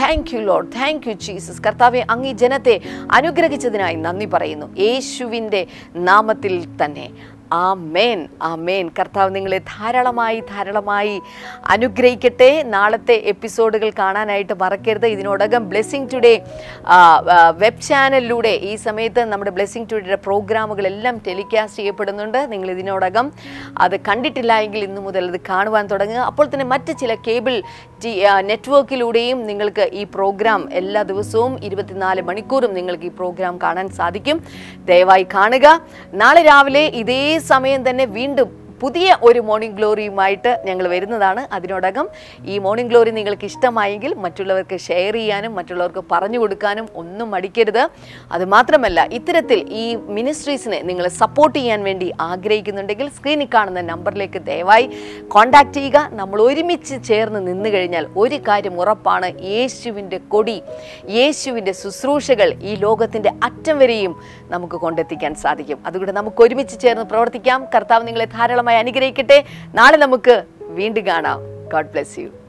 thank 0.02 0.34
you 0.34 0.42
Lord 0.50 0.68
thank 0.80 1.08
you 1.08 1.16
Jesus 1.28 1.51
കർത്താവെ 1.60 2.04
അങ്ങ് 2.10 2.28
ഈ 2.28 2.32
ജനത്തെ 2.32 2.80
അനുഗ്രഹിച്ചതിനായി 3.12 3.94
നന്ദി 3.94 4.24
പറയുന്നു. 4.24 4.76
യേശുവിന്റെ 4.78 5.66
നാമത്തിൽ 5.96 6.64
തന്നെ. 6.84 7.10
ആമേൻ 7.52 8.20
മേൻ 8.66 8.86
കർത്താവ് 8.98 9.30
നിങ്ങളെ 9.34 9.58
ധാരാളമായി 9.72 10.38
ധാരാളമായി 10.50 11.14
അനുഗ്രഹിക്കട്ടെ. 11.74 12.50
നാളത്തെ 12.74 13.16
എപ്പിസോഡുകൾ 13.32 13.90
കാണാനായിട്ട് 13.98 14.54
മറക്കരുത്. 14.62 15.06
ഇതിനോടകം 15.14 15.68
ബ്ലെസ്സിങ് 15.70 16.08
ടുഡേ 16.12 16.34
വെബ് 17.62 17.82
ചാനലിലൂടെ 17.88 18.52
ഈ 18.70 18.72
സമയത്ത് 18.86 19.24
നമ്മുടെ 19.32 19.52
ബ്ലെസ്സിങ് 19.56 19.88
ടുഡേയുടെ 19.92 20.20
പ്രോഗ്രാമുകളെല്ലാം 20.26 21.16
ടെലികാസ്റ്റ് 21.26 21.78
ചെയ്യപ്പെടുന്നുണ്ട്. 21.78 22.40
നിങ്ങൾ 22.52 22.70
ഇതിനോടകം 22.76 23.32
അത് 23.84 23.96
കണ്ടിട്ടില്ല 24.08 24.52
എങ്കിൽ 24.66 24.84
ഇന്നു 24.88 25.00
മുതൽ 25.00 25.24
അത് 25.32 25.40
കാണുവാൻ 25.50 25.86
തുടങ്ങുക. 25.86 26.20
അപ്പോൾ 26.30 26.46
തന്നെ 26.54 26.68
മറ്റ് 26.74 26.94
ചില 27.02 27.14
കേബിൾ 27.28 27.56
നെറ്റ്വർക്കിലൂടെയും 28.50 29.38
നിങ്ങൾക്ക് 29.48 29.84
ഈ 30.00 30.04
പ്രോഗ്രാം 30.14 30.60
എല്ലാ 30.78 31.02
ദിവസവും 31.10 31.52
ഇരുപത്തിനാല് 31.66 32.22
മണിക്കൂറും 32.28 32.72
നിങ്ങൾക്ക് 32.78 33.06
ഈ 33.10 33.12
പ്രോഗ്രാം 33.18 33.54
കാണാൻ 33.64 33.86
സാധിക്കും. 33.98 34.38
ദയവായി 34.88 35.26
കാണുക. 35.34 35.66
നാളെ 36.22 36.42
രാവിലെ 36.50 36.84
ഇതേ 37.02 37.20
സമയം 37.42 37.88
തന്നെ 37.88 38.04
വീണ്ടും 38.10 38.48
പുതിയ 38.82 39.16
ഒരു 39.28 39.40
മോർണിംഗ് 39.48 39.76
ഗ്ലോറിയുമായിട്ട് 39.78 40.52
ഞങ്ങൾ 40.68 40.84
വരുന്നതാണ്. 40.94 41.42
അതിനോടകം 41.56 42.06
ഈ 42.52 42.54
മോർണിംഗ് 42.66 42.90
ഗ്ലോറി 42.92 43.12
നിങ്ങൾക്ക് 43.18 43.46
ഇഷ്ടമായെങ്കിൽ 43.50 44.12
മറ്റുള്ളവർക്ക് 44.24 44.76
ഷെയർ 44.86 45.14
ചെയ്യാനും 45.20 45.52
മറ്റുള്ളവർക്ക് 45.58 46.02
പറഞ്ഞു 46.12 46.38
കൊടുക്കാനും 46.42 46.86
ഒന്നും 47.02 47.28
മടിക്കരുത്. 47.34 47.82
അതുമാത്രമല്ല 48.36 49.00
ഇത്തരത്തിൽ 49.18 49.58
ഈ 49.82 49.84
മിനിസ്ട്രീസിനെ 50.18 50.80
നിങ്ങൾ 50.90 51.06
സപ്പോർട്ട് 51.22 51.56
ചെയ്യാൻ 51.58 51.80
വേണ്ടി 51.88 52.08
ആഗ്രഹിക്കുന്നുണ്ടെങ്കിൽ 52.30 53.08
സ്ക്രീനിൽ 53.16 53.48
കാണുന്ന 53.54 53.80
നമ്പറിലേക്ക് 53.92 54.42
ദയവായി 54.50 54.86
കോൺടാക്ട് 55.34 55.76
ചെയ്യുക. 55.78 55.98
നമ്മൾ 56.20 56.38
ഒരുമിച്ച് 56.48 56.96
ചേർന്ന് 57.10 57.40
നിന്നു 57.48 57.68
കഴിഞ്ഞാൽ 57.74 58.06
ഒരു 58.22 58.38
കാര്യം 58.48 58.74
ഉറപ്പാണ് 58.82 59.28
യേശുവിന്റെ 59.52 60.20
കൊടി 60.34 60.58
യേശുവിന്റെ 61.18 61.72
ശുശ്രൂഷകൾ 61.82 62.48
ഈ 62.70 62.74
ലോകത്തിന്റെ 62.84 63.32
അറ്റം 63.48 63.76
വരെയും 63.82 64.14
നമുക്ക് 64.54 64.76
കൊണ്ടെത്തിക്കാൻ 64.84 65.32
സാധിക്കും. 65.44 65.78
അതുകൊണ്ട് 65.86 66.14
നമുക്ക് 66.20 66.40
ഒരുമിച്ച് 66.46 66.76
ചേർന്ന് 66.82 67.06
പ്രവർത്തിക്കാം. 67.12 67.60
കർത്താവ് 67.74 68.06
നിങ്ങളെ 68.08 68.26
ധാരാളമായി 68.36 68.71
അനുഗ്രഹിക്കട്ടെ. 68.78 69.44
നാളെ 69.74 69.96
നമുക്ക് 69.96 70.44
വീണ്ടും 70.60 71.06
കാണാം. 71.06 71.40
God 71.72 71.86
bless 71.86 72.18
you 72.18 72.41